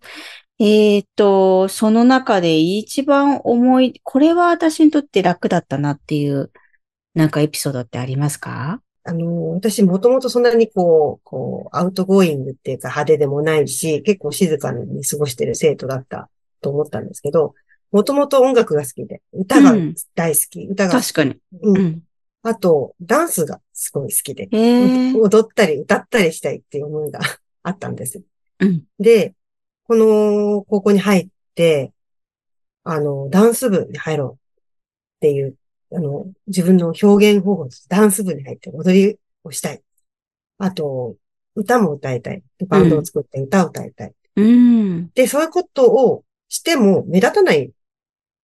[0.60, 6.52] えっ、ー、と、その中で一番思い、これは私にとって楽だったなっていう、
[7.14, 8.80] なんかエピソードってありますか？
[9.02, 16.28] あの、私もともとそんなにこう、こう、 outgoing っていうか派手でもないし、結構静かに過ごしてる生徒だった
[16.60, 17.54] と思ったんですけど、
[17.92, 19.74] もともと音楽が好きで、歌が
[20.14, 21.36] 大好き、うん、歌が確かに。
[21.62, 22.02] うん。
[22.42, 24.48] あと、ダンスがすごい好きで、
[25.14, 27.20] 踊ったり歌ったりしたいっていう思いが
[27.62, 28.22] あったんです。
[28.60, 29.34] うん、で、
[29.84, 31.92] この高校に入って、
[32.84, 34.38] あの、ダンス部に入ろうっ
[35.20, 35.56] ていう
[35.92, 37.88] あの、自分の表現方法です。
[37.88, 39.82] ダンス部に入って踊りをしたい。
[40.58, 41.16] あと、
[41.56, 42.42] 歌も歌いたい。
[42.68, 44.14] バンドを作って歌を歌いたい。
[44.36, 47.72] うん、で、そういうことをしても目立たない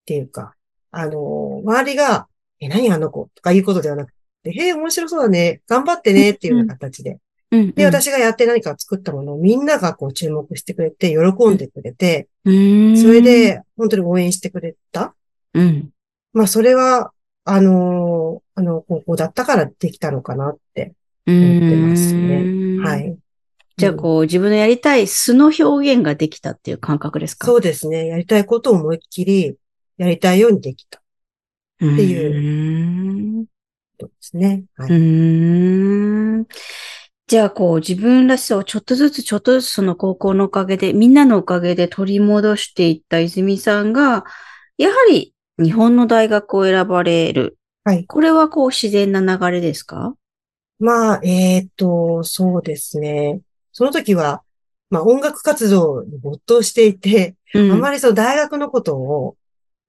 [0.07, 0.55] っていうか、
[0.93, 2.29] あの、周りが、
[2.61, 4.13] え、何あの子とかいうことではなく
[4.45, 5.63] て、へえ、面白そうだね。
[5.67, 7.19] 頑張ってねっていうような形で。
[7.51, 15.17] うん、で、私がやって何か作ったものをみんながこう注目してくれて、喜んでくれて、それで本当に応援してくれた。
[15.55, 15.91] うん、
[16.33, 17.13] まあ、それは
[17.45, 20.95] あの、あの、高校だったからできたのかなって
[21.27, 22.79] 思ってますね。
[22.81, 23.17] はい。
[23.77, 27.47] じゃあ、こう、自分のやりたい素の表現ができたっていう感覚ですか？
[27.47, 28.07] そうですね。
[28.07, 29.57] やりたいことを思いっきり、
[29.99, 30.99] やりたいようにできた。
[30.99, 31.03] っ
[31.79, 33.47] ていう、
[33.99, 34.65] ことですね。
[34.77, 34.93] はい。
[34.93, 36.47] うん
[37.29, 44.25] じゃあ、こう、自分らしさをちょっとずつちょっとずつその高校のおかげで、みんなのおかげで取り戻していった泉さんが、
[44.79, 47.59] やはり日本の大学を選ばれる。
[47.83, 48.07] はい。
[48.07, 50.15] これはこう自然な流れですか？
[50.79, 53.41] まあ、えっ、ー、と、そうですね。
[53.73, 54.43] その時は、
[54.91, 59.37] まあ音楽活動に没頭していて、うん、あまりその大学のことを、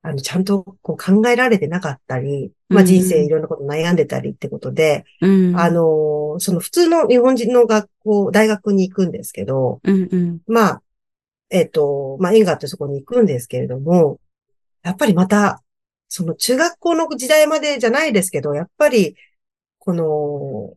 [0.03, 10.81] あの、ちゃんとこう考えられてなかったり、まあ人生いろんなこと悩んでたりってことで、うん、あの、その普通の日本人の学校、大学に行くんですけど、うんうん、まあ、
[11.49, 14.19] えっ、ー、と、まあ、映画ってそこに行くんですけれども、
[14.83, 15.63] やっぱりまた、
[16.09, 19.15] その中学校の時代までじゃないですけど、やっぱり、
[19.79, 20.73] この、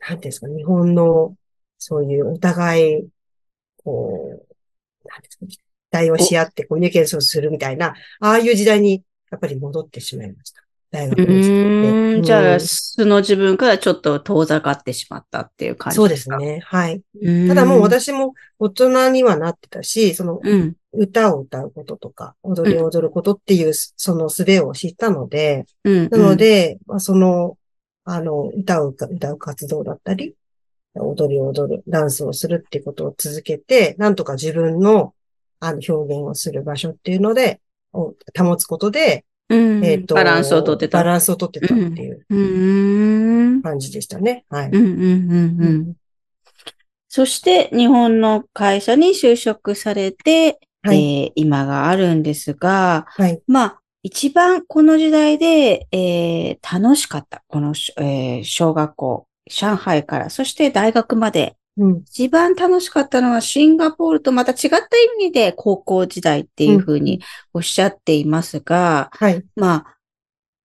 [0.00, 1.36] なんていうんですか、日本の、
[1.78, 3.08] そういうお互い、
[3.84, 4.46] こ
[5.04, 5.46] う、なんですか、
[5.90, 10.62] 期待をし合ってコミュニケーションするみたいな、ああいう時代に、やっぱり戻ってしまいました。
[10.90, 11.48] 大学に
[12.16, 12.22] うん。
[12.22, 16.38] じゃあ、素の自分からちょっと遠ざかってしまったっていう感じですか？
[16.38, 16.60] そうですね。
[16.64, 17.02] はい。
[17.48, 27.58] ただもう私も大人にはなってたし、その、うん、歌を歌うこととか、踊りを踊ることっていう、その術を知ったので、うん、なので、まあ、その、
[28.04, 30.34] あの、歌を歌う活動だったり、
[30.94, 35.12] 踊りを踊る、ダンスをするっていうことを続けて、なんとか自分の、
[35.60, 37.60] あの、表現をする場所っていうので、
[37.92, 40.98] を保つことで、うん、えっ、ー、と、バランスをとってた。
[40.98, 44.44] バランスをとってたっていう感じでしたね。
[44.50, 44.70] はい。
[47.08, 67.22] そして日本の会社に就職されて、はい、えー、今があるんですが、はい、まあ、一番この時代で、えー、楽しかった、この、えー、小学校、上海から、そして大学まで、うん、一番楽しかったのはシンガポールとまた違った意味で高校時代っていうふうに
[67.54, 69.96] おっしゃっていますが、うん、はい、まあ、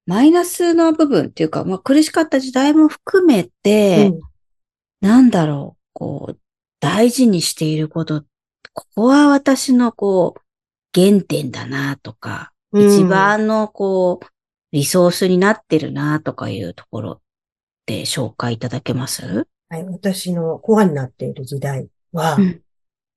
[0.05, 4.11] マイナスの部分っていうか、まあ苦しかった時代も含めて、
[5.01, 6.37] うん、なんだろう、こう、
[6.79, 8.23] 大事にしていること、
[8.73, 10.41] ここは私のこう、
[10.99, 14.25] 原点だなとか、一番のこう、
[14.71, 17.21] リソースになってるなとかいうところっ
[17.85, 19.47] て紹介いただけます？
[19.73, 22.61] はい、私のコアになっている時代は、うん、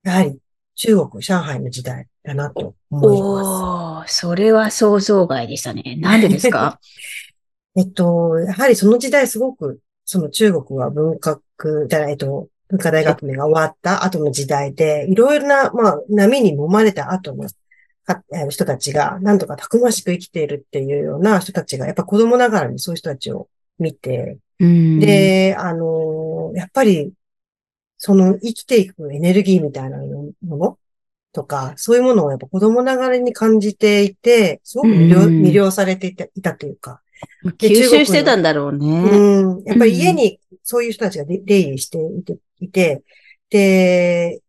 [0.04, 0.38] やはり
[0.74, 4.22] 中国、上海の時代だなと思います。
[4.22, 5.98] おそれは想像外でしたね。
[6.00, 6.80] なんでですか？
[7.76, 17.46] えっと、やはりその時代すごく、その中国は文化区、えっと、文化大学名が終わった後の時代で、いろいろな、まあ、波に揉まれた後の
[18.48, 27.12] 人たちが、なんとかたくましく生きているっていうような人たちが、やっぱ子供ながらにそういう人たちを見て、で、あの、やっぱり、
[27.98, 30.78] その生きていくエネルギーみたいなもの
[31.32, 37.00] とか、そういうものをやっぱ子供ながらに感じていて、すごく魅了魅了されていたいたというか。
[37.58, 39.02] 吸収してたんだろうね。
[39.02, 39.64] うん。
[39.64, 43.02] やっぱり家にそういう人たちが出入りしていて、いて
[43.50, 44.40] で、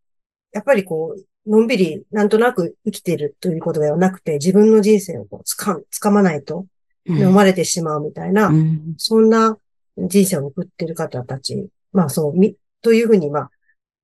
[0.54, 6.66] やっぱりこう、のんびりなんとなく生きているということではなくて、自分の人生をこうつか、つかまないと、
[7.06, 9.58] 生まれてしまうみたいな、うん、そんな
[9.98, 13.52] 人生を送っている方たち、まあそう、み、というふうに、まあ、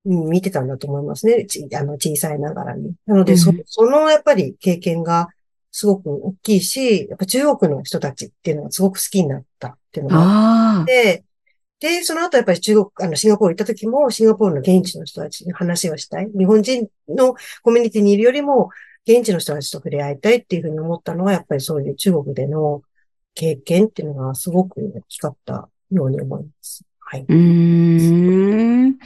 [0.04, 1.46] 見てたんだと思いますね。
[1.74, 2.92] あの、小さいながらに。
[3.06, 5.28] なので、そ、そのやっぱり経験が
[5.70, 10.16] すごく大きいし、やっぱ中国の人たちっていうのがすごく好きになったっていうのが
[10.80, 11.24] あって、
[11.80, 16.30] で、その後やっぱり中国、あの、シンガポール行った時も、シンガポールの現地の人たちに話をしたい。
[16.36, 18.70] 日本人のコミュニティにいるよりも、
[19.06, 22.82] 現地の人たちと触れ合いたいっていうふうに思ったのは、やっぱりそういう中国での
[23.34, 26.84] 経験っていうのがすごく大きかったように思います。
[27.00, 27.24] はい。
[27.28, 28.98] うん。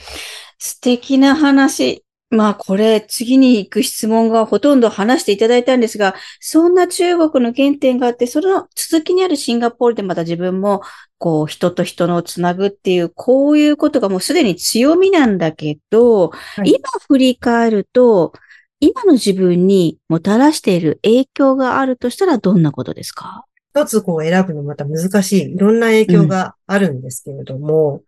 [0.59, 2.05] 素敵な話。
[2.30, 10.82] まあこれ次に行く質問がほとんど話していただいたんですが、そんな中国の原点があって、その続きにあるシンガポールでまた自分も
[11.16, 16.78] こう人と人のつなぐっていう、こういうことがもうすでに強みなんだけど、はい、今
[17.09, 18.34] 振り返ると、
[18.78, 23.47] 今の自分にもたらしている影響があるとしたらどんなことですか？
[23.74, 28.02] 一つこう選ぶのまた難しい、いろんな影響があるんですけれども、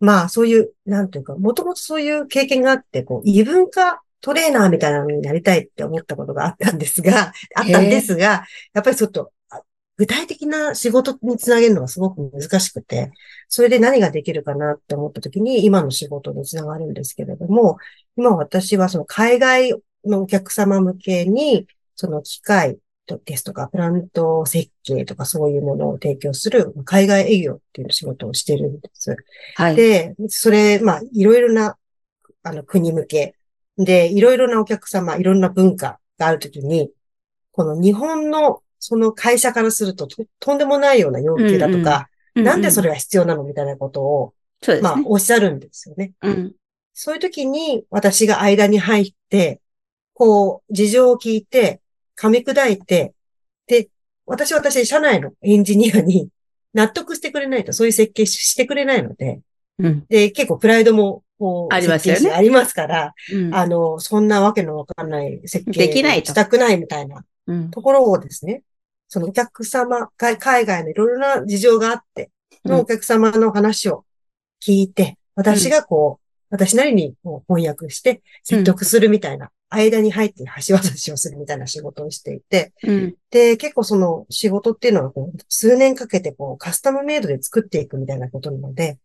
[0.00, 8.44] うん、まあそういう、なんていうか、もともとそういう経験があって、こう、異文化トレーナーみたいなのになりたいって思ったことがあったんですが、あったんですが、
[8.74, 9.32] やっぱりちょっと、
[9.98, 13.12] 具体的な仕事につなげるのがすごく難しくて、
[13.48, 17.78] それで何ができるかなって思った時に今の仕事につながるんですけれども、
[18.16, 22.78] 今私はその海外のお客様向けに、その機械、
[23.24, 29.16] ですとか、プラント設計とかそういうものを提供する海外営業っていう仕事をしてるんです。
[29.54, 29.76] はい。
[29.76, 31.76] で、それ、まあ、いろいろな、
[32.42, 33.34] あの、国向け
[33.78, 36.90] で、いろいろなお客様、いろんな文化があるときに、
[37.52, 40.06] この日本のその会社からすると
[40.38, 44.34] とんでもないような要求だとか、うんうん、なんでそれが必要なのみたいなことを、
[44.68, 46.12] ね、まあ、おっしゃるんですよね。
[46.22, 46.52] うん、
[46.92, 49.60] そういう時に私が間に入って、
[50.14, 51.80] こう、事情を聞いて、
[52.18, 53.14] 噛み砕いて、
[53.66, 53.88] で、
[54.26, 56.28] 私は私、社内のエンジニアに
[56.74, 59.40] 納得してくれないと、そういう設計してくれないので、
[59.78, 62.30] うん、で、結構プライドも、こう、ありますよね。
[62.30, 67.24] ありますから、うん、あの、そんなわけのわかんない設計できないしたくないみたいな
[67.70, 68.62] ところをですね、うん、
[69.08, 72.30] そのお客様、海外のいろいろな事情があって、
[72.64, 74.04] のお客様の話を
[74.62, 77.14] 聞いて、私がこう、私なりに
[77.48, 88.98] 翻訳して説得するみたいな間に入って橋渡しをするみたいな仕事をしていて、うん、で、結構その仕事っていうのはこう数年かけてこうカスタムメイドで作っていくみたいなことなので、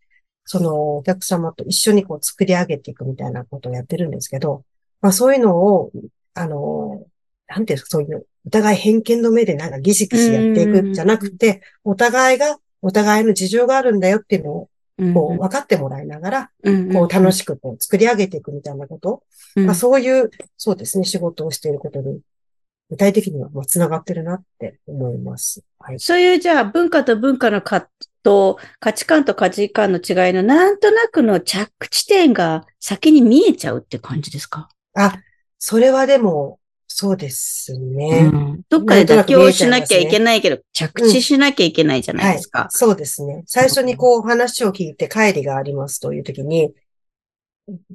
[0.46, 4.64] そのお客様と一緒にこう作り上げていくみたいなことをやってるんですけど、
[5.02, 5.92] まあそういうのを、
[6.34, 7.06] あの、
[7.48, 14.70] なんていうそういうお互い偏見の目でなんかギシギシやっていくんじゃなくて、お互いが、お互いの事情があるんだよっていうのを
[15.14, 16.52] こう、分かってもらいながら、
[16.94, 19.24] こう、楽しくこう、作り上げていくみたいなこと、
[19.66, 22.20] まあ、そういう、そうですね、仕事をしていることに、
[22.90, 25.64] 具体的には、まあ、繋がってるなって思います。
[25.80, 26.00] はい。
[26.00, 27.90] そういう、じゃあ、文化と文化の葛
[28.24, 34.70] 藤、価値観と価値観の違いの、なんとなくの着地点が先に見えちゃうって感じですか？
[34.94, 35.20] あ、
[35.58, 36.60] それはでも、
[36.94, 38.30] そうですね。
[38.32, 42.72] うん、どっかで妥協しなきゃいけないけど、ね、着地しなきゃいけないじゃないですか、うんはい。
[42.72, 43.44] そうですね。
[43.48, 46.74] 最初にこう話を聞いて帰りがありますという時に、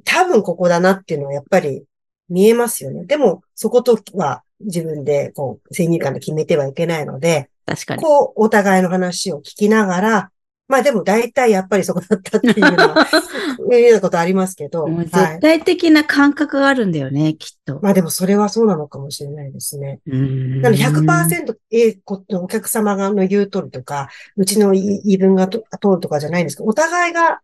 [0.03, 1.83] 多分ここだなっていうのはやっぱり
[2.29, 3.05] 見えますよね。
[3.05, 8.01] でも、そことは自分で、こう、先入観で決めてはいけないので、確かに。
[8.01, 10.31] こう、お互いの話を聞きながら、
[10.67, 13.07] まあでも大体やっぱりそこだったっていうのは、
[13.73, 14.87] いうようなことありますけど。
[14.87, 17.79] 絶対的な感覚があるんだよね、はい、きっと。
[17.81, 19.99] まあでもそれはそうなのかもしれないですね。
[20.05, 27.39] なので100%、えこお客様がの言う通りとか、うちの言い分が通るとかじゃないんですけど、お互いが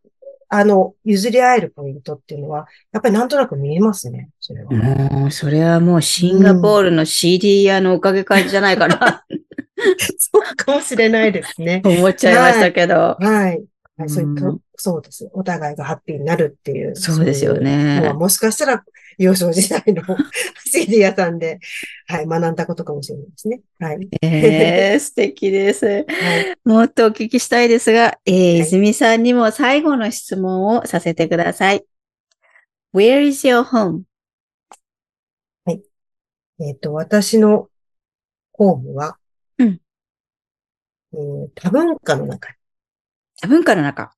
[0.55, 4.71] あの、譲り合えるポイントっていうのは、やっぱりなんとなく見えますね、それは。
[4.71, 9.25] もう、それはもうシンガポールの CD 屋のおかげかじゃないかな。
[10.17, 11.81] そうかもしれないですね。
[11.83, 12.95] 思っちゃいましたけど。
[12.95, 13.27] はい。
[13.29, 13.63] はい
[13.95, 15.29] はい、そういう、そうです。
[15.33, 16.95] お互いがハッピーになるっていう。
[16.95, 18.11] そうですよね。
[18.13, 18.83] もしかしたら、
[19.19, 20.01] 幼少時代の
[20.65, 21.59] CD 屋さんで、
[22.07, 23.61] はい、学んだことかもしれないですね。
[23.79, 24.09] はい。
[24.23, 26.05] えー、素敵です、はい。
[26.65, 31.85] もっとお聞きしたいですが、えー、泉さんにも最後の質問をさせてください。
[32.95, 34.01] Where is your home?
[35.65, 35.81] はい。
[36.59, 37.67] えっ、ー、と、私の
[38.53, 39.17] ホームは、
[39.59, 39.79] うん。
[41.13, 42.55] えー、多文化の中に
[43.41, 44.13] 多文化の中。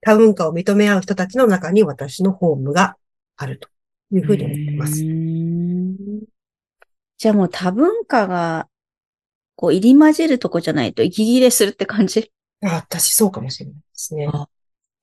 [0.00, 2.96] 多文化を認め合う人たちの中に私のホームが
[3.36, 3.68] あると
[4.10, 5.02] いうふうに思ってます。
[7.18, 8.68] じゃあもう多文化が、
[9.54, 12.32] こう入り混じるとこじゃないと息切れするって感じ？
[12.64, 14.28] あ私そうかもしれないですね。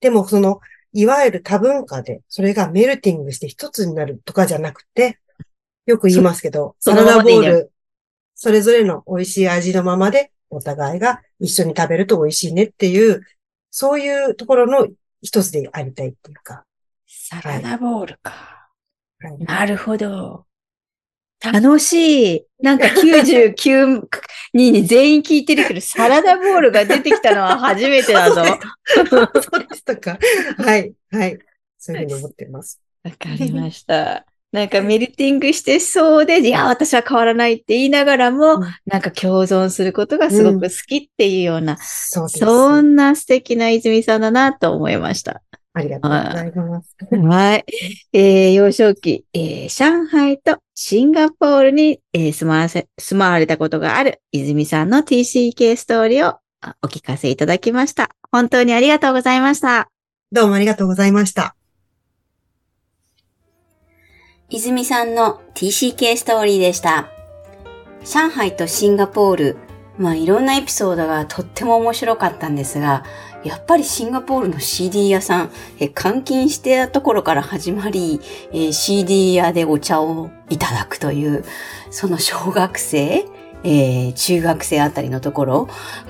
[0.01, 0.59] でもその、
[0.91, 5.19] いわゆる多文化で、それがメルティングして一つになるとかじゃなくて、
[5.85, 7.71] よく言いますけど、サラダボール、
[8.41, 13.21] それぞれの美味しい味のままで、お互いが一緒に食べると美味しいねっていう
[13.69, 14.87] そういうところの
[15.21, 16.63] 一つでありたいっていうか。
[17.05, 18.31] サラダボールか。
[19.19, 20.45] はい、なるほど。
[21.41, 22.45] 楽しい。
[22.61, 24.07] なんか99
[24.53, 28.41] 人に全員聞いてるけど、 サラダボールが出てきたのは初めてだぞ。
[28.95, 29.21] そ
[29.57, 30.17] うでしたか。
[30.57, 30.93] はい。
[31.11, 31.37] はい。
[31.77, 32.79] そういうふうに思ってます。
[33.03, 34.25] わかりました。
[34.51, 45.43] なんかメルティングしてそうで、いや、私は変わらないって言いながらも、うん、なんか共存することがすごく好きっていうような、うん、そそんな素敵な泉さんだなと思いました。
[45.73, 46.95] ありがとうございます。
[47.11, 47.65] はい。
[48.13, 56.39] えー、幼少期、えー、上海とシンガポールに、えー、住まわせ、住まわれたことがある泉さんの TCK ストーリーを
[56.81, 58.09] お聞かせいただきました。
[58.31, 59.89] 本当にありがとうございました。
[60.31, 61.58] どうもありがとうございました。
[64.51, 67.07] 泉さんの TCK ストーリーでした。
[68.03, 69.57] 上海とシンガポール、
[69.99, 73.03] まあいろんなエピソードがとっても面白かったんですが、
[73.43, 78.21] やっぱりシンガポールの CD 屋さん、え監禁してたところから始まり、
[78.51, 81.45] え CD 屋でお茶をいただくという、
[81.91, 83.25] その小学生、
[83.63, 85.69] えー、中学生あたりのところ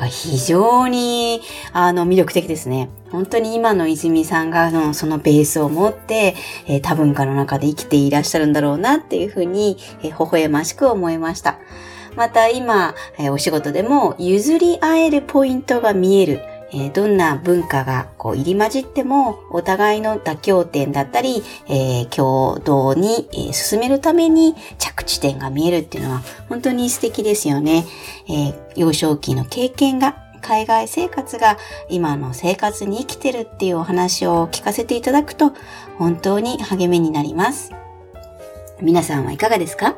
[0.09, 1.41] 非常に
[1.73, 2.89] あの魅力的ですね。
[3.11, 6.35] 本当に今の泉さんがのそのベースを持って、
[6.67, 11.57] えー、多文化の中で生きていらっしゃるんだろうなっていうふうに、えー、微笑ましく思いました。
[12.15, 16.41] また今、えー、お仕事でも譲り合えるポイントが見える。
[16.71, 27.85] えー、どんな文化がこう入り混じっても、お互いの妥協点だったり、えー、共同に、え、進めるために着地点が見えるっていうのは本当に素敵ですよね。
[28.27, 31.57] え幼少期の経験が海外生活が
[31.89, 35.53] 今の生活に生きてるっていうお話を聞かせていただくと
[35.97, 37.73] 本当に励みになります。
[38.81, 39.95] 皆さんはいかがですか？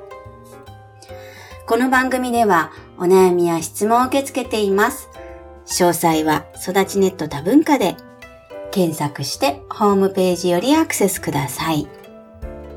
[1.68, 5.11] この番組ではお悩みや質問を受け付けています。
[5.66, 7.95] 詳細は育ちネット多文化で
[8.72, 11.88] 検索してホームページよりアクセスください。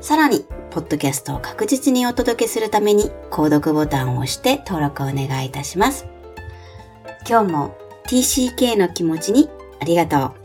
[0.01, 6.05] さらに、ポッドキャストを確実にお届けするために、購読ボタンを押して登録をお願いいたします。
[7.27, 7.77] 今日も
[8.07, 10.44] TCK の気持ちにありがとう。